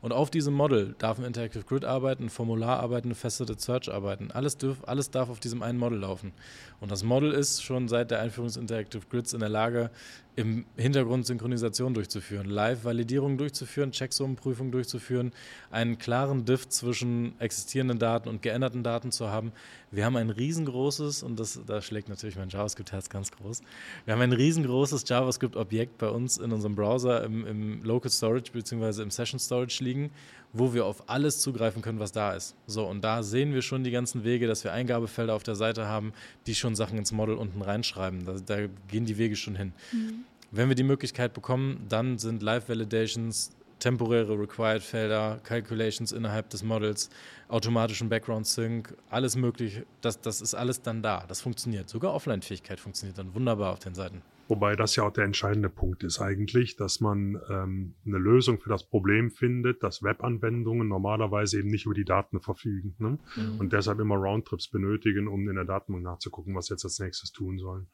[0.03, 3.89] Und auf diesem Model darf ein Interactive Grid arbeiten, ein Formular arbeiten, eine Faceted Search
[3.89, 4.31] arbeiten.
[4.31, 6.33] Alles, dürf, alles darf auf diesem einen Model laufen.
[6.81, 9.91] Und das Model ist schon seit der Einführung des Interactive Grids in der Lage,
[10.35, 15.31] im Hintergrund Synchronisation durchzuführen, Live-Validierung durchzuführen, Checksummenprüfung durchzuführen,
[15.69, 19.51] einen klaren Diff zwischen existierenden Daten und geänderten Daten zu haben.
[19.91, 23.61] Wir haben ein riesengroßes, und das, da schlägt natürlich mein JavaScript-Herz ganz groß,
[24.05, 29.03] wir haben ein riesengroßes JavaScript-Objekt bei uns in unserem Browser im, im Local Storage bzw.
[29.03, 30.09] im Session Storage liegen,
[30.53, 32.55] wo wir auf alles zugreifen können, was da ist.
[32.67, 35.87] So, und da sehen wir schon die ganzen Wege, dass wir Eingabefelder auf der Seite
[35.87, 36.13] haben,
[36.45, 38.23] die schon Sachen ins Model unten reinschreiben.
[38.23, 39.73] Da, da gehen die Wege schon hin.
[39.91, 40.25] Mhm.
[40.51, 47.09] Wenn wir die Möglichkeit bekommen, dann sind Live-Validations, temporäre Required-Felder, Calculations innerhalb des Models,
[47.47, 49.81] automatischen Background-Sync, alles möglich.
[50.01, 51.25] Das, das ist alles dann da.
[51.27, 51.89] Das funktioniert.
[51.89, 54.21] Sogar Offline-Fähigkeit funktioniert dann wunderbar auf den Seiten.
[54.53, 58.69] Wobei das ja auch der entscheidende Punkt ist eigentlich, dass man ähm, eine Lösung für
[58.69, 63.17] das Problem findet, dass Webanwendungen normalerweise eben nicht über die Daten verfügen ne?
[63.35, 63.59] Mhm.
[63.59, 67.57] und deshalb immer Roundtrips benötigen, um in der Datenbank nachzugucken, was jetzt als nächstes tun
[67.57, 67.87] sollen.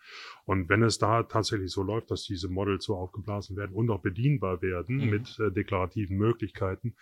[0.44, 4.02] Und wenn es da tatsächlich so läuft, dass diese Models so aufgeblasen werden und auch
[4.02, 5.10] bedienbar werden mhm.
[5.10, 6.94] mit äh, deklarativen Möglichkeiten,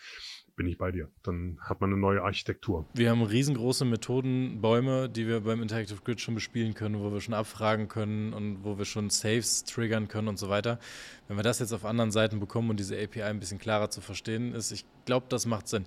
[0.58, 1.08] bin ich bei dir.
[1.24, 2.86] Dann hat man eine neue Architektur.
[2.94, 7.34] Wir haben riesengroße Methodenbäume, die wir beim Interactive Grid schon bespielen können, wo wir schon
[7.34, 10.80] abfragen können und wo wir schon Saves triggern können und so weiter.
[11.28, 14.02] Wenn wir das jetzt auf anderen Seiten bekommen und diese API ein bisschen klarer zu
[14.02, 15.86] verstehen ist, ich glaube, das macht Sinn.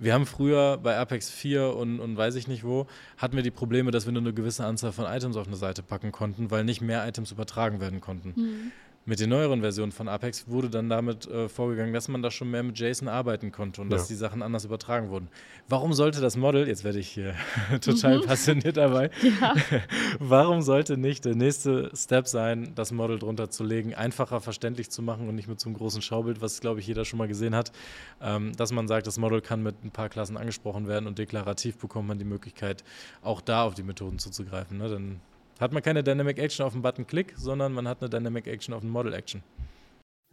[0.00, 3.50] Wir haben früher bei Apex 4 und, und weiß ich nicht wo, hatten wir die
[3.50, 6.64] Probleme, dass wir nur eine gewisse Anzahl von Items auf eine Seite packen konnten, weil
[6.64, 8.34] nicht mehr Items übertragen werden konnten.
[8.36, 8.72] Mhm.
[9.08, 12.50] Mit den neueren Versionen von Apex wurde dann damit äh, vorgegangen, dass man da schon
[12.50, 13.96] mehr mit JSON arbeiten konnte und ja.
[13.96, 15.30] dass die Sachen anders übertragen wurden.
[15.66, 17.34] Warum sollte das Model, jetzt werde ich hier
[17.80, 18.26] total mhm.
[18.26, 19.54] passioniert dabei, ja.
[20.18, 25.00] warum sollte nicht der nächste Step sein, das Model drunter zu legen, einfacher verständlich zu
[25.00, 27.54] machen und nicht mit so einem großen Schaubild, was glaube ich jeder schon mal gesehen
[27.54, 27.72] hat,
[28.20, 31.78] ähm, dass man sagt, das Model kann mit ein paar Klassen angesprochen werden und deklarativ
[31.78, 32.84] bekommt man die Möglichkeit,
[33.22, 34.76] auch da auf die Methoden zuzugreifen.
[34.76, 34.90] Ne?
[34.90, 35.20] Dann
[35.58, 38.74] hat man keine Dynamic Action auf den Button Klick, sondern man hat eine Dynamic Action
[38.74, 39.42] auf den Model Action.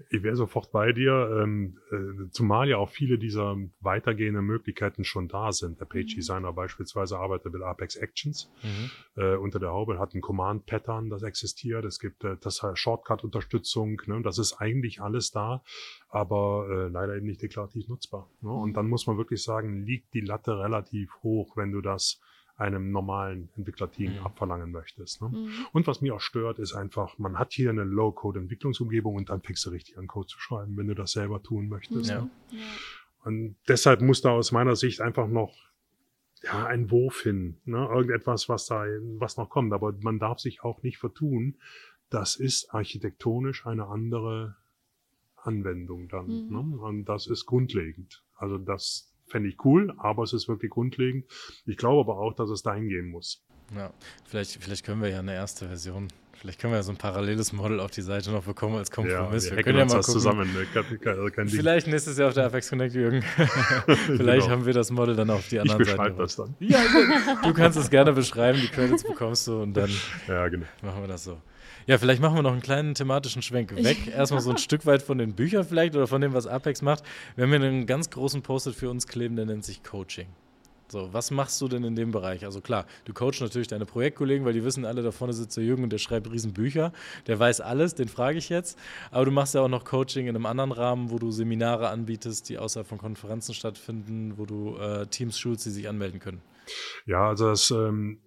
[0.09, 5.29] Ich wäre sofort bei dir, ähm, äh, zumal ja auch viele dieser weitergehenden Möglichkeiten schon
[5.29, 5.79] da sind.
[5.79, 6.17] Der Page mhm.
[6.17, 6.55] Designer mhm.
[6.55, 8.91] beispielsweise arbeitet mit Apex Actions mhm.
[9.21, 11.85] äh, unter der Haube, hat ein Command Pattern, das existiert.
[11.85, 14.01] Es gibt äh, das Shortcut-Unterstützung.
[14.07, 14.21] Ne?
[14.21, 15.63] Das ist eigentlich alles da,
[16.09, 18.29] aber äh, leider eben nicht deklarativ nutzbar.
[18.41, 18.51] Ne?
[18.51, 22.19] Und dann muss man wirklich sagen, liegt die Latte relativ hoch, wenn du das
[22.57, 24.19] einem normalen Entwicklerteam mhm.
[24.19, 25.21] abverlangen möchtest.
[25.21, 25.29] Ne?
[25.29, 25.51] Mhm.
[25.73, 29.65] Und was mir auch stört, ist einfach, man hat hier eine Low-Code-Entwicklungsumgebung und dann fängst
[29.65, 32.09] du richtig an, Code zu schreiben, wenn du das selber tun möchtest.
[32.09, 32.21] Ja.
[32.21, 32.29] Ne?
[32.51, 32.59] Ja.
[33.25, 35.53] Und deshalb muss da aus meiner Sicht einfach noch
[36.43, 37.89] ja, ein Wurf hin, ne?
[37.91, 38.85] irgendetwas, was da,
[39.17, 39.73] was noch kommt.
[39.73, 41.57] Aber man darf sich auch nicht vertun.
[42.09, 44.55] Das ist architektonisch eine andere
[45.35, 46.27] Anwendung dann.
[46.27, 46.49] Mhm.
[46.51, 46.77] Ne?
[46.77, 48.23] Und das ist grundlegend.
[48.37, 51.25] Also das fände ich cool, aber es ist wirklich grundlegend.
[51.65, 53.43] Ich glaube aber auch, dass es dahin gehen muss.
[53.75, 53.91] Ja,
[54.25, 56.07] vielleicht, vielleicht können wir ja eine erste Version
[56.45, 59.49] Vielleicht können wir ja so ein paralleles Model auf die Seite noch bekommen als Kompromiss.
[59.49, 60.13] Ja, wir, können ja mal gucken.
[60.13, 60.53] zusammen.
[60.53, 60.67] Ne?
[60.73, 63.21] Kein, kein, kein Vielleicht nächstes Jahr auf der Apex Connect, Jürgen.
[64.05, 64.49] Vielleicht genau.
[64.49, 66.15] haben wir das Model dann auf die anderen ich Seite.
[66.15, 66.55] das dann.
[66.59, 66.79] Ja,
[67.41, 69.89] du kannst es gerne beschreiben, die Credits bekommst du und dann
[70.27, 70.65] ja, genau.
[70.81, 71.37] machen wir das so.
[71.87, 74.07] Ja, vielleicht machen wir noch einen kleinen thematischen Schwenk weg.
[74.07, 77.03] Erstmal so ein Stück weit von den Büchern vielleicht oder von dem, was Apex macht.
[77.35, 80.27] Wir haben hier einen ganz großen Post-it für uns kleben, der nennt sich Coaching.
[80.87, 82.45] So, was machst du denn in dem Bereich?
[82.45, 85.63] Also klar, du coachst natürlich deine Projektkollegen, weil die wissen alle, da vorne sitzt der
[85.63, 86.91] Jürgen und der schreibt Riesenbücher.
[87.27, 88.77] Der weiß alles, den frage ich jetzt.
[89.11, 92.49] Aber du machst ja auch noch Coaching in einem anderen Rahmen, wo du Seminare anbietest,
[92.49, 96.41] die außerhalb von Konferenzen stattfinden, wo du äh, Teams schulst, die sich anmelden können.
[97.05, 98.19] Ja, also das, ähm,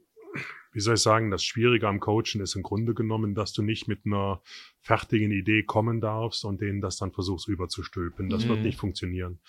[0.73, 3.89] wie soll ich sagen, das Schwierige am Coachen ist im Grunde genommen, dass du nicht
[3.89, 4.41] mit einer
[4.81, 8.29] fertigen Idee kommen darfst und denen das dann versuchst überzustülpen.
[8.29, 8.51] Das mhm.
[8.51, 9.41] wird nicht funktionieren.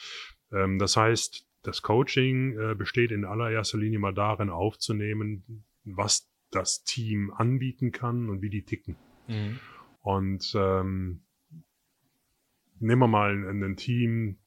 [0.51, 6.83] Ähm, das heißt, das Coaching äh, besteht in allererster Linie mal darin aufzunehmen, was das
[6.83, 8.95] Team anbieten kann und wie die ticken.
[9.27, 9.59] Mhm.
[10.01, 11.21] Und ähm,
[12.79, 14.38] nehmen wir mal ein, ein Team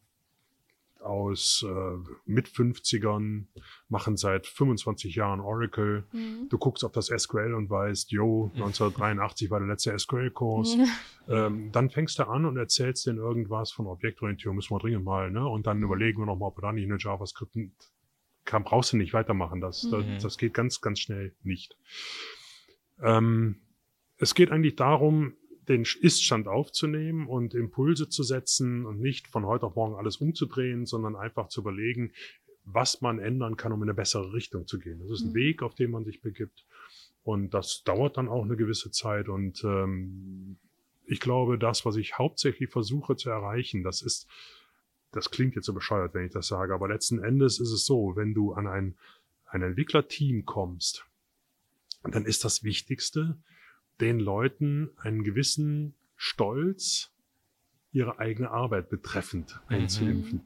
[1.03, 3.45] aus äh, mit 50ern,
[3.89, 6.05] machen seit 25 Jahren Oracle.
[6.13, 6.49] Mhm.
[6.49, 10.77] Du guckst auf das SQL und weißt, yo, 1983 war der letzte SQL-Kurs.
[11.29, 15.31] Ähm, dann fängst du an und erzählst denen irgendwas von Objektorientierung, müssen wir dringend mal,
[15.31, 15.47] ne?
[15.47, 17.57] Und dann überlegen wir nochmal, ob wir da nicht eine JavaScript
[18.45, 19.61] kann, brauchst du nicht weitermachen.
[19.61, 20.19] Das, das, Mhm.
[20.21, 21.77] das geht ganz, ganz schnell nicht.
[23.01, 23.57] Ähm,
[24.19, 25.35] es geht eigentlich darum,
[25.69, 30.87] den Ist-Stand aufzunehmen und Impulse zu setzen und nicht von heute auf morgen alles umzudrehen,
[30.87, 32.13] sondern einfach zu überlegen,
[32.65, 35.01] was man ändern kann, um in eine bessere Richtung zu gehen.
[35.01, 35.35] Das ist ein Mhm.
[35.35, 36.65] Weg, auf den man sich begibt.
[37.25, 39.29] Und das dauert dann auch eine gewisse Zeit.
[39.29, 40.59] Und ähm,
[41.07, 44.29] ich glaube, das, was ich hauptsächlich versuche zu erreichen, das ist,
[45.13, 48.17] das klingt jetzt so bescheuert, wenn ich das sage, aber letzten Endes ist es so,
[48.17, 48.97] wenn du an ein,
[49.47, 51.05] ein Entwicklerteam kommst,
[52.03, 53.37] dann ist das Wichtigste,
[54.03, 57.11] den Leuten einen gewissen Stolz
[57.93, 59.75] ihre eigene Arbeit betreffend Mhm.
[59.77, 60.41] einzuimpfen.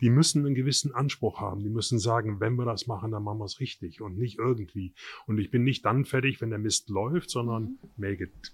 [0.00, 1.62] Die müssen einen gewissen Anspruch haben.
[1.62, 4.92] Die müssen sagen, wenn wir das machen, dann machen wir es richtig und nicht irgendwie.
[5.26, 8.52] Und ich bin nicht dann fertig, wenn der Mist läuft, sondern make it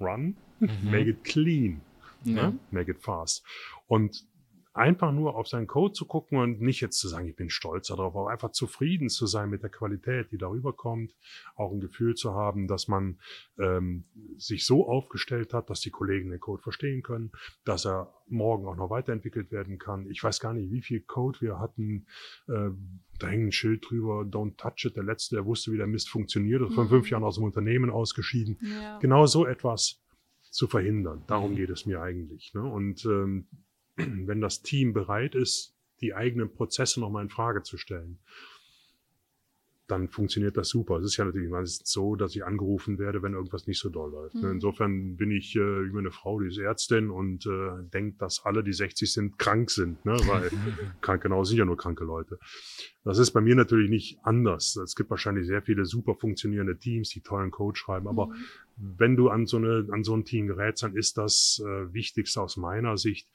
[0.00, 0.68] run, Mhm.
[0.90, 1.80] make it clean,
[2.24, 2.50] Ja.
[2.50, 2.58] ne?
[2.70, 3.44] make it fast.
[3.86, 4.24] Und
[4.80, 7.88] einfach nur auf seinen Code zu gucken und nicht jetzt zu sagen, ich bin stolz
[7.88, 11.14] darauf, aber einfach zufrieden zu sein mit der Qualität, die darüber kommt,
[11.54, 13.18] auch ein Gefühl zu haben, dass man
[13.58, 14.04] ähm,
[14.36, 17.30] sich so aufgestellt hat, dass die Kollegen den Code verstehen können,
[17.64, 20.08] dass er morgen auch noch weiterentwickelt werden kann.
[20.10, 22.06] Ich weiß gar nicht, wie viel Code wir hatten.
[22.48, 22.70] Äh,
[23.18, 24.96] da hängt ein Schild drüber, don't touch it.
[24.96, 26.88] Der letzte, der wusste, wie der Mist funktioniert, ist vor Mhm.
[26.88, 28.98] fünf Jahren aus dem Unternehmen ausgeschieden Ja.
[28.98, 30.00] genau so etwas
[30.50, 31.22] zu verhindern.
[31.26, 31.56] Darum Mhm.
[31.56, 32.54] geht es mir eigentlich.
[32.54, 32.62] Ne?
[32.62, 33.46] Und ähm,
[34.26, 38.18] wenn das Team bereit ist, die eigenen Prozesse nochmal in Frage zu stellen,
[39.90, 40.98] dann funktioniert das super.
[40.98, 44.12] Es ist ja natürlich meistens so, dass ich angerufen werde, wenn irgendwas nicht so doll
[44.12, 44.36] läuft.
[44.36, 44.46] ne?
[44.48, 44.54] Mhm.
[44.54, 48.62] Insofern bin ich äh, wie meine Frau, die ist Ärztin und äh, denkt, dass alle,
[48.62, 50.12] die 60 sind, krank sind, ne?
[50.26, 50.50] weil
[51.00, 52.38] krank, genau, sind ja nur kranke Leute.
[53.02, 54.76] Das ist bei mir natürlich nicht anders.
[54.76, 58.34] Es gibt wahrscheinlich sehr viele super funktionierende Teams, die tollen Code schreiben, aber Mhm.
[58.76, 62.40] wenn du an so, eine, an so ein Team gerätst, dann ist das äh, Wichtigste
[62.40, 63.28] aus meiner Sicht,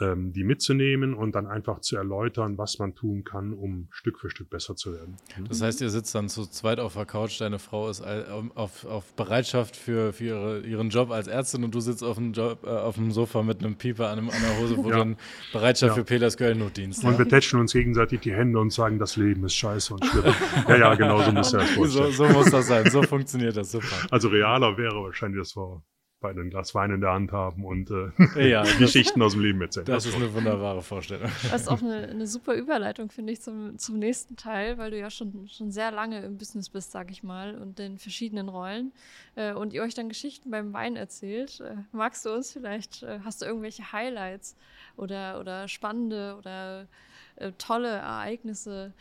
[0.00, 4.30] ähm, die mitzunehmen und dann einfach zu erläutern, was man tun kann, um Stück für
[4.30, 5.16] Stück besser zu werden.
[5.48, 8.84] Das heißt, ihr sitzt dann zu zweit auf der Couch, deine Frau ist all- auf,
[8.84, 12.60] auf Bereitschaft für, für ihre, ihren Job als Ärztin und du sitzt auf dem, Job,
[12.64, 14.98] äh, auf dem Sofa mit einem Pieper an, einem, an der Hose, wo Ja.
[14.98, 15.16] dann
[15.52, 15.94] Bereitschaft Ja.
[15.94, 17.02] für Peters Notdienst.
[17.04, 17.18] Und Ja?
[17.18, 20.24] wir tätschen uns gegenseitig die Hände und sagen, das Leben ist scheiße und schlimm.
[20.68, 22.12] ja, ja, genau so muss das So, vorstellen.
[22.12, 23.86] so muss das sein, so funktioniert das super.
[24.10, 25.82] Also realer wäre wahrscheinlich, dass wir
[26.20, 29.42] beide ein Glas Wein in der Hand haben und äh, Ja, das, Geschichten aus dem
[29.42, 29.86] Leben erzählen.
[29.86, 31.30] das ist eine wunderbare Vorstellung.
[31.50, 34.98] Das ist auch eine, eine super Überleitung, finde ich, zum, zum nächsten Teil, weil du
[34.98, 38.92] ja schon, schon sehr lange im Business bist, sag ich mal, und in verschiedenen Rollen.
[39.36, 41.60] Äh, und ihr euch dann Geschichten beim Wein erzählt.
[41.60, 44.56] Äh, magst du uns vielleicht, äh, hast du irgendwelche Highlights
[44.96, 46.88] oder, oder spannende oder
[47.36, 48.92] äh, tolle Ereignisse,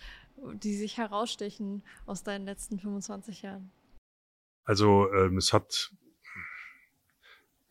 [0.62, 3.72] die sich herausstechen aus deinen letzten 25 Jahren?
[4.66, 5.92] Also ähm, es hat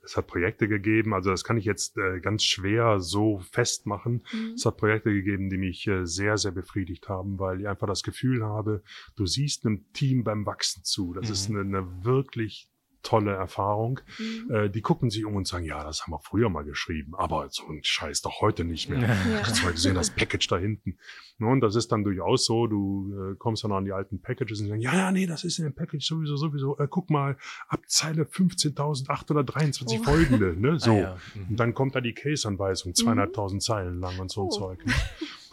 [0.06, 4.22] es hat Projekte gegeben, also das kann ich jetzt äh, ganz schwer so festmachen.
[4.32, 4.52] Mhm.
[4.54, 8.02] Es hat Projekte gegeben, die mich äh, sehr, sehr befriedigt haben, weil ich einfach das
[8.02, 8.82] Gefühl habe,
[9.16, 11.12] du siehst einem Team beim Wachsen zu.
[11.12, 11.32] Das Mhm.
[11.32, 12.68] ist eine, eine wirklich
[13.02, 14.00] tolle Erfahrung.
[14.18, 14.50] Mhm.
[14.54, 17.48] Äh, die gucken sich um und sagen, ja, das haben wir früher mal geschrieben, aber
[17.50, 19.00] so ein Scheiß doch heute nicht mehr.
[19.00, 19.16] Ja.
[19.42, 20.98] Hast du mal gesehen, das Package da hinten.
[21.38, 24.60] Ne, Und das ist dann durchaus so, du äh, kommst dann an die alten Packages
[24.60, 26.78] und sagst, ja, ja, nee, das ist in dem Package sowieso, sowieso.
[26.78, 27.36] Äh, guck mal,
[27.68, 30.02] ab Zeile 15.823 Oh.
[30.02, 30.78] folgende, ne?
[30.78, 30.92] So.
[30.92, 31.16] Ah, ja.
[31.34, 31.46] Mhm.
[31.50, 34.50] Und dann kommt da die Case-Anweisung, zweieinhalbtausend Zeilen lang und so ein Oh.
[34.50, 34.84] Zeug.
[34.86, 34.92] Ne?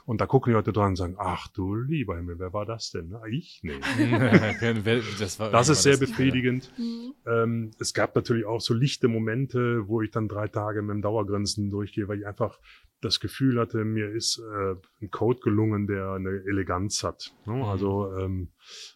[0.06, 2.92] Und da gucken die Leute dran und sagen, ach du lieber Himmel, wer war das
[2.92, 3.10] denn?
[3.10, 3.62] Na, ich?
[3.64, 3.80] Nee.
[5.20, 6.72] das, Das ist sehr befriedigend.
[6.78, 7.14] Mhm.
[7.26, 11.02] Ähm, es gab natürlich auch so lichte Momente, wo ich dann drei Tage mit dem
[11.02, 12.60] Dauergrinsen durchgehe, weil ich einfach
[13.04, 17.34] das Gefühl hatte, mir ist äh, ein Code gelungen, der eine Eleganz hat.
[17.46, 17.54] Ne?
[17.54, 17.64] Mhm.
[17.64, 18.50] Also ähm,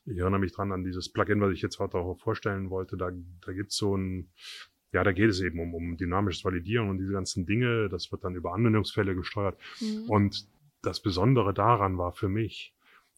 [0.06, 2.98] ich erinnere mich dran an dieses Plugin, was ich jetzt heute auch vorstellen wollte.
[2.98, 3.12] Da,
[3.46, 4.30] da gibt's so ein,
[4.94, 7.90] ja, da geht es eben um, um dynamisches Validieren und diese ganzen Dinge.
[7.90, 9.58] Das wird dann über Anwendungsfälle gesteuert.
[9.82, 10.10] Mhm.
[10.10, 10.48] Und
[10.82, 12.74] das Besondere daran war für mich,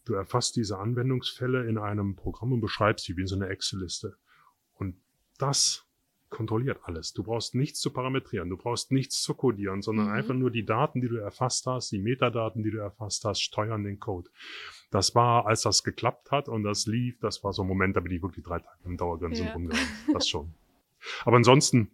[0.05, 4.18] du erfasst diese Anwendungsfälle in einem Programm und beschreibst sie wie in so einer Excel-Liste.
[4.74, 4.95] Und
[5.38, 5.86] das
[6.30, 7.14] kontrolliert alles.
[7.14, 10.14] Du brauchst nichts zu parametrieren, du brauchst nichts zu codieren, sondern Mhm.
[10.14, 13.84] einfach nur die Daten, die du erfasst hast, die Metadaten, die du erfasst hast, steuern
[13.84, 14.30] den Code.
[14.91, 17.99] Das war, als das geklappt hat und das lief, das war so ein Moment, da
[17.99, 19.53] bin ich wirklich drei Tage im Dauergrinsen Ja.
[19.53, 19.91] rumgerannt.
[20.14, 20.53] Das schon.
[21.26, 21.89] Aber ansonsten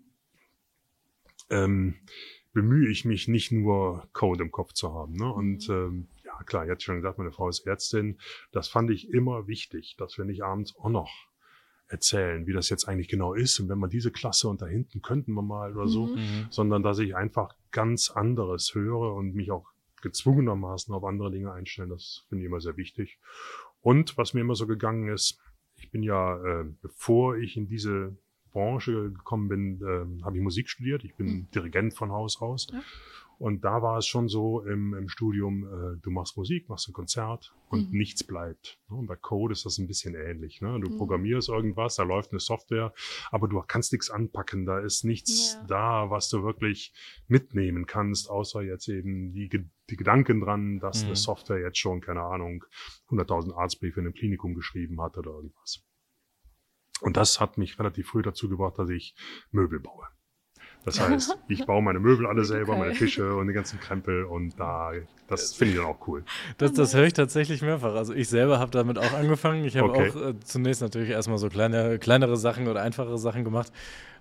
[1.49, 1.95] ähm,
[2.56, 5.14] bemühe ich mich nicht nur Code im Kopf zu haben.
[5.14, 5.32] Ne?
[5.32, 8.18] Und ähm, ja, klar, jetzt schon gesagt, meine Frau ist Ärztin.
[8.53, 11.12] Das fand ich immer wichtig, dass wir nicht abends auch noch
[11.88, 15.01] erzählen, wie das jetzt eigentlich genau ist und wenn man diese Klasse und da hinten
[15.01, 16.14] könnten wir mal oder so, Mhm.
[16.14, 16.47] Mhm.
[16.49, 19.68] sondern dass ich einfach ganz anderes höre und mich auch
[20.01, 21.89] gezwungenermaßen auf andere Dinge einstellen.
[21.89, 23.20] Das finde ich immer sehr wichtig.
[23.82, 25.39] Und was mir immer so gegangen ist,
[25.76, 28.18] ich bin ja, äh, bevor ich in diese
[28.56, 31.03] Branche gekommen bin, äh, habe ich Musik studiert.
[31.03, 31.47] Ich bin Mhm.
[31.53, 32.68] Dirigent von Haus aus.
[32.72, 32.82] Ja.
[33.38, 36.93] Und da war es schon so im, im Studium, äh, du machst Musik, machst ein
[36.93, 37.97] Konzert und Mhm.
[37.97, 38.80] nichts bleibt.
[38.89, 38.95] Ne?
[38.95, 40.62] Und bei Code ist das ein bisschen ähnlich.
[40.62, 40.80] Ne?
[40.80, 40.95] Du Mhm.
[40.95, 42.93] programmierst irgendwas, da läuft eine Software,
[43.32, 44.66] aber du kannst nichts anpacken.
[44.66, 45.68] Da ist nichts Ja.
[45.68, 46.93] da, was du wirklich
[47.28, 49.49] mitnehmen kannst, außer jetzt eben die,
[49.89, 51.08] die Gedanken dran, dass Mhm.
[51.10, 52.64] eine Software jetzt schon, keine Ahnung,
[53.10, 55.84] 100.000 Arztbriefe in einem Klinikum geschrieben hat oder irgendwas.
[57.06, 59.16] Und das hat mich relativ früh dazu gebracht, dass ich
[59.51, 60.06] Möbel baue.
[60.84, 62.80] Das heißt, ich baue meine Möbel alle selber, Okay.
[62.80, 64.91] meine Tische und den ganzen Krempel und da,
[65.28, 66.24] das finde ich dann auch cool.
[66.58, 67.95] Das, das höre ich tatsächlich mehrfach.
[67.95, 69.66] Also ich selber habe damit auch angefangen.
[69.66, 70.10] Ich habe Okay.
[70.12, 73.72] auch äh, zunächst natürlich erstmal so kleine, kleinere Sachen oder einfachere Sachen gemacht.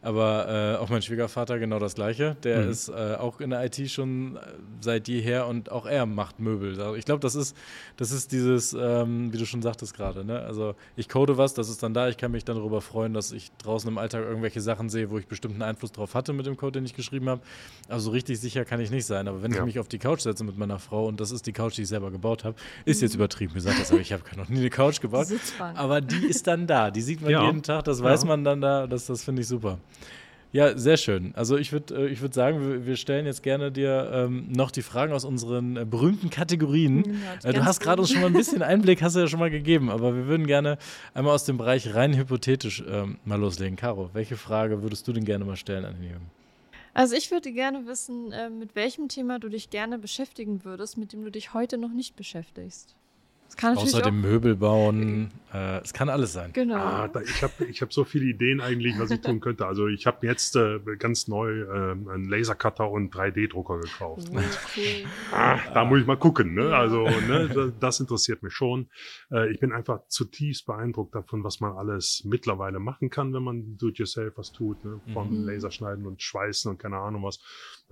[0.05, 2.37] Aber äh, auch mein Schwiegervater genau das gleiche.
[2.45, 2.71] Der Mhm.
[2.71, 4.41] ist äh, auch in der IT schon äh,
[4.83, 6.79] seit jeher und auch er macht Möbel.
[6.79, 7.57] Also Ich glaube, das ist,
[7.97, 10.23] das ist dieses, ähm, wie du schon sagtest gerade.
[10.23, 10.39] Ne?
[10.41, 12.09] Also ich code was, das ist dann da.
[12.11, 15.17] Ich kann mich dann darüber freuen, dass ich draußen im Alltag irgendwelche Sachen sehe, wo
[15.17, 17.41] ich bestimmten Einfluss drauf hatte mit dem Code, den ich geschrieben habe.
[17.89, 19.27] Also so richtig sicher kann ich nicht sein.
[19.27, 19.61] Aber wenn Ja.
[19.61, 21.83] ich mich auf die Couch setze mit meiner Frau und das ist die Couch, die
[21.83, 24.69] ich selber gebaut habe, ist jetzt übertrieben gesagt, das, aber ich habe noch nie eine
[24.71, 25.29] Couch gebaut.
[25.29, 25.79] Sitzbank.
[25.79, 26.91] Aber die ist dann da.
[26.91, 27.47] Die sieht man Ja.
[27.47, 28.29] jeden Tag, das weiß Ja.
[28.29, 28.87] man dann da.
[28.87, 29.79] Das, das finde ich super.
[30.55, 31.34] Ja, sehr schön.
[31.34, 35.12] Also ich würde ich würd sagen, wir, stellen jetzt gerne dir ähm, noch die Fragen
[35.12, 37.20] aus unseren äh, berühmten Kategorien.
[37.42, 39.40] Ja, Äh, du hast gerade uns schon mal ein bisschen Einblick, hast du ja schon
[39.40, 40.78] mal gegeben, aber wir würden gerne
[41.12, 43.74] einmal aus dem Bereich rein hypothetisch ähm, mal loslegen.
[43.74, 46.30] Caro, welche Frage würdest du denn gerne mal stellen an den Jürgen?
[46.92, 51.12] Also ich würde gerne wissen, äh, mit welchem Thema du dich gerne beschäftigen würdest, mit
[51.12, 52.95] dem du dich heute noch nicht beschäftigst.
[53.55, 56.51] Das kann natürlich Außer dem auch, Möbel bauen, äh, es kann alles sein.
[56.53, 56.75] Genau.
[56.75, 59.65] Ah, da, ich habe ich hab so viele Ideen eigentlich, was ich tun könnte.
[59.65, 64.29] Also ich habe jetzt äh, ganz neu äh, einen Lasercutter und 3D-Drucker gekauft.
[64.33, 64.43] Oh, cool.
[65.31, 66.55] Ah, da muss ich mal gucken.
[66.55, 66.71] Ne?
[66.71, 66.81] Ja.
[66.81, 68.89] Also ne, das, das interessiert mich schon.
[69.31, 73.77] Äh, ich bin einfach zutiefst beeindruckt davon, was man alles mittlerweile machen kann, wenn man
[73.77, 74.85] do-it-yourself was tut.
[74.85, 75.01] Ne?
[75.13, 75.47] Von Mhm.
[75.47, 77.39] Laserschneiden und Schweißen und keine Ahnung was.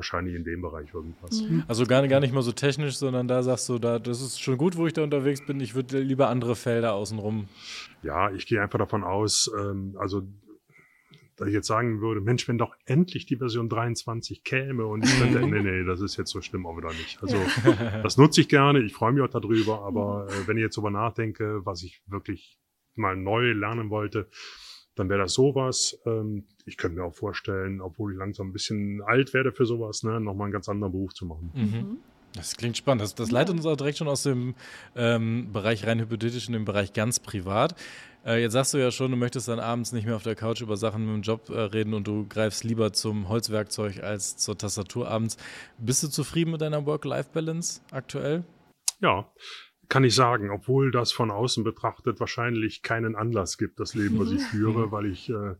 [0.02, 1.42] Wahrscheinlich in dem Bereich irgendwas.
[1.42, 1.62] Mhm.
[1.68, 4.58] Also gar, gar nicht mal so technisch, sondern da sagst du, da, das ist schon
[4.58, 5.60] gut, wo ich da unterwegs bin.
[5.60, 7.46] Ich würde lieber andere Felder außenrum.
[8.02, 10.26] Ja, ich gehe einfach davon aus, ähm, also
[11.36, 15.20] da ich jetzt sagen würde, Mensch, wenn doch endlich die Version 23 käme und ich
[15.20, 17.22] könnte, nee, nee, das ist jetzt so schlimm auch wieder nicht.
[17.22, 17.36] Also
[18.02, 20.90] das nutze ich gerne, ich freue mich auch darüber, aber äh, wenn ich jetzt darüber
[20.90, 22.58] nachdenke, was ich wirklich
[22.96, 24.28] mal neu lernen wollte,
[24.94, 25.98] dann wäre das sowas.
[26.06, 30.02] Ähm, ich könnte mir auch vorstellen, obwohl ich langsam ein bisschen alt werde für sowas,
[30.02, 31.50] ne, nochmal einen ganz anderen Beruf zu machen.
[31.54, 31.62] Mhm.
[31.62, 31.96] Mhm.
[32.34, 33.02] Das klingt spannend.
[33.02, 33.34] Das, das Ja.
[33.40, 34.54] leitet uns auch direkt schon aus dem
[34.96, 37.74] ähm, Bereich rein hypothetisch in den Bereich ganz privat.
[38.24, 40.60] Äh, jetzt sagst du ja schon, du möchtest dann abends nicht mehr auf der Couch
[40.62, 44.56] über Sachen mit dem Job äh, reden und du greifst lieber zum Holzwerkzeug als zur
[44.56, 45.36] Tastatur abends.
[45.78, 48.44] Bist du zufrieden mit deiner Work-Life-Balance aktuell?
[49.00, 49.30] Ja,
[49.92, 54.30] kann ich sagen, obwohl das von außen betrachtet wahrscheinlich keinen Anlass gibt, das Leben, was
[54.30, 55.54] ich führe, weil ich, äh,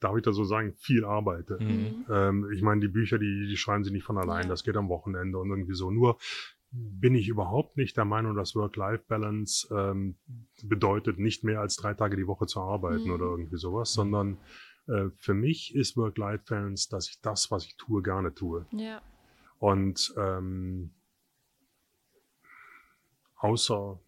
[0.00, 1.56] darf ich da so sagen, viel arbeite.
[1.60, 2.04] Mhm.
[2.10, 4.88] Ähm, ich meine, die Bücher, die, die schreiben sie nicht von allein, das geht am
[4.88, 5.92] Wochenende und irgendwie so.
[5.92, 6.18] Nur
[6.72, 10.16] bin ich überhaupt nicht der Meinung, dass Work-Life-Balance ähm,
[10.64, 13.12] bedeutet, nicht mehr als drei Tage die Woche zu arbeiten Mhm.
[13.12, 14.38] oder irgendwie sowas, sondern
[14.88, 18.66] äh, für mich ist Work-Life-Balance, dass ich das, was ich tue, gerne tue.
[18.72, 19.00] Ja.
[19.60, 20.90] Und ähm,
[23.38, 23.98] außer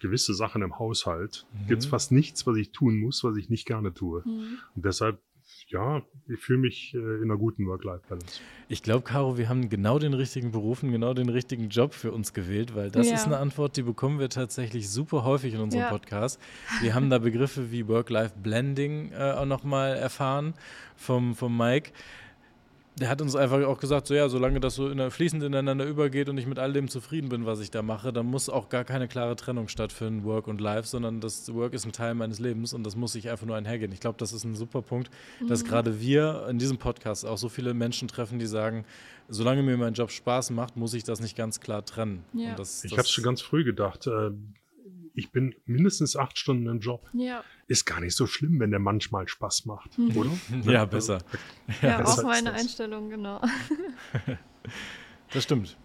[0.00, 1.66] gewisse Sachen im Haushalt Mhm.
[1.68, 4.22] gibt's fast nichts, was ich tun muss, was ich nicht gerne tue.
[4.26, 4.58] Mhm.
[4.74, 5.18] Und deshalb,
[5.68, 8.40] ja, ich fühle mich äh, in einer guten Work-Life-Balance.
[8.68, 12.12] Ich glaube, Caro, wir haben genau den richtigen Beruf und genau den richtigen Job für
[12.12, 13.14] uns gewählt, weil das Ja.
[13.14, 15.90] ist eine Antwort, die bekommen wir tatsächlich super häufig in unserem Ja.
[15.90, 16.38] Podcast.
[16.82, 20.54] Wir haben da Begriffe wie Work-Life-Blending äh, auch nochmal erfahren
[20.96, 21.92] vom, vom Mike.
[22.98, 26.30] Der hat uns einfach auch gesagt, so ja, solange das so in fließend ineinander übergeht
[26.30, 28.84] und ich mit all dem zufrieden bin, was ich da mache, dann muss auch gar
[28.84, 32.72] keine klare Trennung stattfinden, Work und Life, sondern das Work ist ein Teil meines Lebens
[32.72, 33.92] und das muss sich einfach nur einhergehen.
[33.92, 35.10] Ich glaube, das ist ein super Punkt,
[35.46, 35.68] dass Mhm.
[35.68, 38.86] gerade wir in diesem Podcast auch so viele Menschen treffen, die sagen,
[39.28, 42.24] solange mir mein Job Spaß macht, muss ich das nicht ganz klar trennen.
[42.32, 42.50] Ja.
[42.50, 44.30] Und das, Ich habe schon ganz früh gedacht, äh,
[45.16, 47.08] ich bin mindestens acht Stunden im Job.
[47.12, 47.42] Ja.
[47.66, 50.16] Ist gar nicht so schlimm, wenn der manchmal Spaß macht, Mhm.
[50.16, 50.30] oder?
[50.72, 51.18] Ja, Also, besser.
[51.82, 52.60] Ja, das auch meine das.
[52.60, 53.40] Einstellung, genau.
[55.32, 55.76] Das stimmt.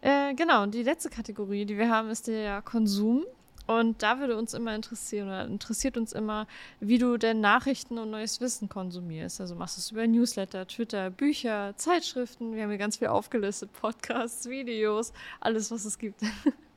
[0.00, 3.24] Äh, genau, und die letzte Kategorie, die wir haben, ist der Konsum.
[3.66, 6.48] Und da würde uns immer interessieren, oder interessiert uns immer,
[6.80, 9.40] wie du denn Nachrichten und neues Wissen konsumierst.
[9.40, 12.56] Also machst du es über Newsletter, Twitter, Bücher, Zeitschriften.
[12.56, 16.20] Wir haben hier ganz viel aufgelistet, Podcasts, Videos, alles, was es gibt.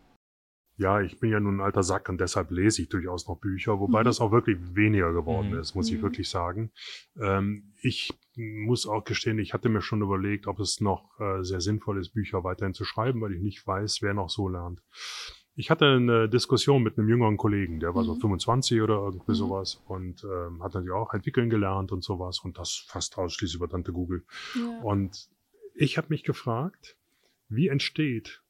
[0.75, 3.79] ja, ich bin ja nun ein alter Sack und deshalb lese ich durchaus noch Bücher,
[3.79, 4.05] wobei mhm.
[4.05, 5.59] das auch wirklich weniger geworden mhm.
[5.59, 6.03] ist, muss ich mhm.
[6.03, 6.71] wirklich sagen.
[7.19, 11.61] Ähm, ich muss auch gestehen, ich hatte mir schon überlegt, ob es noch äh, sehr
[11.61, 14.81] sinnvoll ist, Bücher weiterhin zu schreiben, weil ich nicht weiß, wer noch so lernt.
[15.55, 18.07] Ich hatte eine Diskussion mit einem jüngeren Kollegen, der war mhm.
[18.07, 19.35] so 25 oder irgendwie mhm.
[19.35, 23.69] sowas und ähm, hat natürlich auch entwickeln gelernt und sowas und das fast ausschließlich über
[23.69, 24.23] Tante Google.
[24.55, 24.81] Ja.
[24.81, 25.29] Und
[25.75, 26.97] ich habe mich gefragt,
[27.49, 28.42] wie entsteht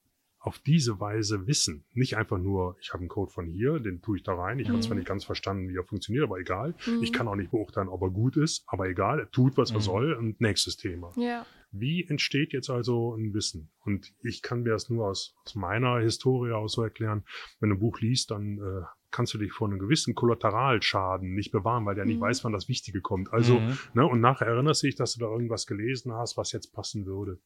[0.44, 1.86] auf diese Weise Wissen.
[1.94, 4.60] Nicht einfach nur, ich habe einen Code von hier, den tue ich da rein.
[4.60, 4.74] Ich mhm.
[4.74, 6.76] habe zwar nicht ganz verstanden, wie er funktioniert, aber egal.
[6.86, 7.02] Mhm.
[7.02, 9.78] Ich kann auch nicht beurteilen, ob er gut ist, aber egal, er tut, was mhm.
[9.78, 10.14] er soll.
[10.14, 11.14] Und nächstes Thema.
[11.16, 11.46] Ja.
[11.72, 13.72] Wie entsteht jetzt also ein Wissen?
[13.86, 17.24] Und ich kann mir das nur aus, aus meiner Historie aus so erklären.
[17.62, 21.54] Wenn du ein Buch liest, dann äh, kannst du dich vor einem gewissen Kollateralschaden nicht
[21.54, 22.24] bewahren, weil der nicht mhm.
[22.24, 23.32] weiß, wann das Wichtige kommt.
[23.32, 23.78] Also, mhm.
[23.94, 27.06] ne, und nachher erinnerst du dich, dass du da irgendwas gelesen hast, was jetzt passen
[27.06, 27.40] würde.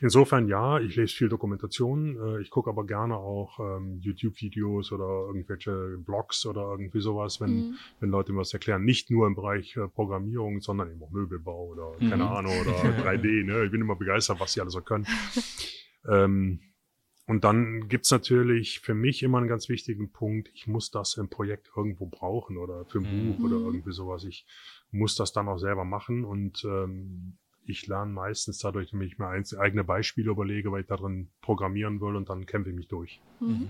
[0.00, 5.26] Insofern ja, ich lese viel Dokumentation, äh, ich gucke aber gerne auch ähm, YouTube-Videos oder
[5.26, 7.74] irgendwelche Blogs oder irgendwie sowas, wenn, mhm.
[8.00, 8.84] wenn Leute mir was erklären.
[8.84, 12.10] Nicht nur im Bereich äh, Programmierung, sondern eben auch Möbelbau oder mhm.
[12.10, 12.72] keine Ahnung oder
[13.04, 13.44] 3D.
[13.44, 13.64] Ne?
[13.64, 15.06] Ich bin immer begeistert, was sie alle so können.
[16.08, 16.60] ähm,
[17.26, 21.28] und dann gibt's natürlich für mich immer einen ganz wichtigen Punkt, ich muss das im
[21.28, 23.36] Projekt irgendwo brauchen oder für ein mhm.
[23.36, 24.24] Buch oder irgendwie sowas.
[24.24, 24.46] Ich
[24.90, 29.28] muss das dann auch selber machen und ähm, ich lerne meistens dadurch, wenn ich mir
[29.28, 33.20] eigene Beispiele überlege, weil ich darin programmieren will und dann kämpfe ich mich durch.
[33.40, 33.48] Mhm.
[33.48, 33.68] mhm.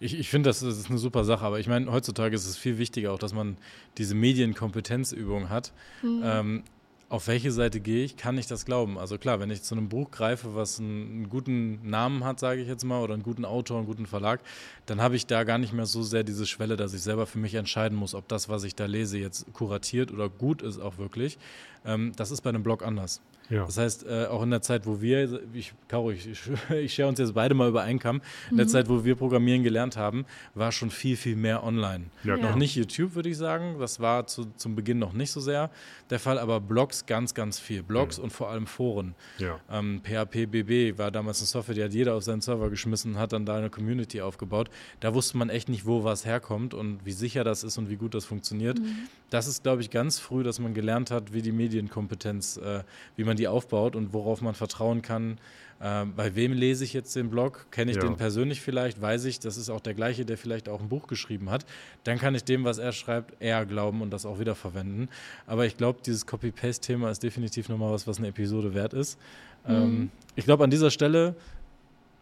[0.00, 2.78] Ich, ich finde, das ist eine super Sache, aber ich meine, heutzutage ist es viel
[2.78, 3.56] wichtiger auch, dass man
[3.98, 5.72] diese Medienkompetenzübung hat.
[6.02, 6.22] Mhm.
[6.24, 6.62] Ähm,
[7.10, 8.96] auf welche Seite gehe ich, kann ich das glauben?
[8.96, 12.62] Also klar, wenn ich zu einem Buch greife, was einen, einen guten Namen hat, sage
[12.62, 14.40] ich jetzt mal, oder einen guten Autor, einen guten Verlag,
[14.86, 17.38] dann habe ich da gar nicht mehr so sehr diese Schwelle, dass ich selber für
[17.38, 20.98] mich entscheiden muss, ob das, was ich da lese, jetzt kuratiert oder gut ist auch
[20.98, 21.36] wirklich.
[21.84, 23.20] Ähm, das ist bei einem Blog anders.
[23.50, 23.64] Ja.
[23.66, 26.40] Das heißt, äh, auch in der Zeit, wo wir, ich, Caro, ich, ich,
[26.70, 28.70] ich share uns jetzt beide mal über Kamm, in der mhm.
[28.70, 30.24] Zeit, wo wir Programmieren gelernt haben,
[30.54, 32.06] war schon viel, viel mehr online.
[32.24, 33.76] Ja, noch nicht YouTube, würde ich sagen.
[33.78, 35.70] Das war zu, zum Beginn noch nicht so sehr
[36.10, 37.82] der Fall, aber Blogs ganz, ganz viel.
[37.82, 38.24] Blogs ja.
[38.24, 39.14] und vor allem Foren.
[39.38, 39.58] Ja.
[39.70, 43.18] Ähm, PHP BB war damals eine Software, die hat jeder auf seinen Server geschmissen und
[43.18, 44.70] hat dann da eine Community aufgebaut.
[45.00, 47.96] Da wusste man echt nicht, wo was herkommt und wie sicher das ist und wie
[47.96, 48.78] gut das funktioniert.
[48.78, 49.08] Mhm.
[49.30, 52.82] Das ist, glaube ich, ganz früh, dass man gelernt hat, wie die Medienkompetenz, äh,
[53.16, 55.38] wie man die aufbaut und worauf man vertrauen kann.
[55.80, 57.66] Äh, bei wem lese ich jetzt den Blog?
[57.70, 58.02] Kenne ich ja.
[58.02, 59.00] den persönlich vielleicht?
[59.00, 61.64] Weiß ich, das ist auch der gleiche, der vielleicht auch ein Buch geschrieben hat.
[62.04, 65.08] Dann kann ich dem, was er schreibt, eher glauben und das auch wieder verwenden.
[65.46, 69.18] Aber ich glaube, dieses Copy-Paste-Thema ist definitiv nochmal was, was eine Episode wert ist.
[69.66, 69.74] Mhm.
[69.74, 71.34] Ähm, ich glaube, an dieser Stelle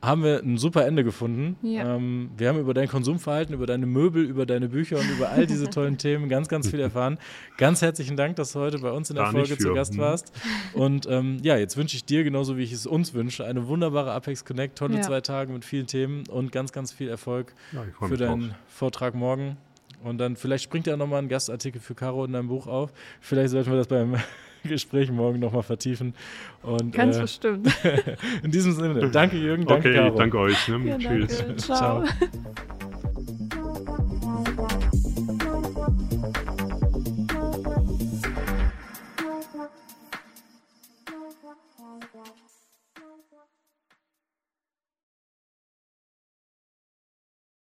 [0.00, 1.56] haben wir ein super Ende gefunden.
[1.62, 1.96] Ja.
[1.96, 5.46] Ähm, wir haben über dein Konsumverhalten, über deine Möbel, über deine Bücher und über all
[5.46, 7.18] diese tollen Themen ganz, ganz viel erfahren.
[7.56, 10.00] Ganz herzlichen Dank, dass du heute bei uns in der Gar Folge zu Gast hm.
[10.00, 10.32] warst.
[10.72, 14.12] Und ähm, ja, jetzt wünsche ich dir, genauso wie ich es uns wünsche, eine wunderbare
[14.12, 15.02] Apex Connect, tolle ja.
[15.02, 18.58] zwei Tage mit vielen Themen und ganz, ganz viel Erfolg ja, für deinen drauf.
[18.68, 19.56] Vortrag morgen.
[20.04, 22.92] Und dann vielleicht springt ja nochmal ein Gastartikel für Caro in deinem Buch auf.
[23.20, 24.16] Vielleicht sollten wir das beim
[24.64, 26.14] Gespräch morgen nochmal vertiefen.
[26.62, 27.68] Und, Ganz äh, bestimmt.
[28.42, 30.16] in diesem Sinne, danke Jürgen, danke okay, Caro.
[30.16, 30.68] danke euch.
[30.68, 30.90] Ne?
[30.90, 31.38] Ja, Tschüss.
[31.38, 31.56] Danke.
[31.56, 32.04] Ciao.
[32.04, 32.97] Ciao.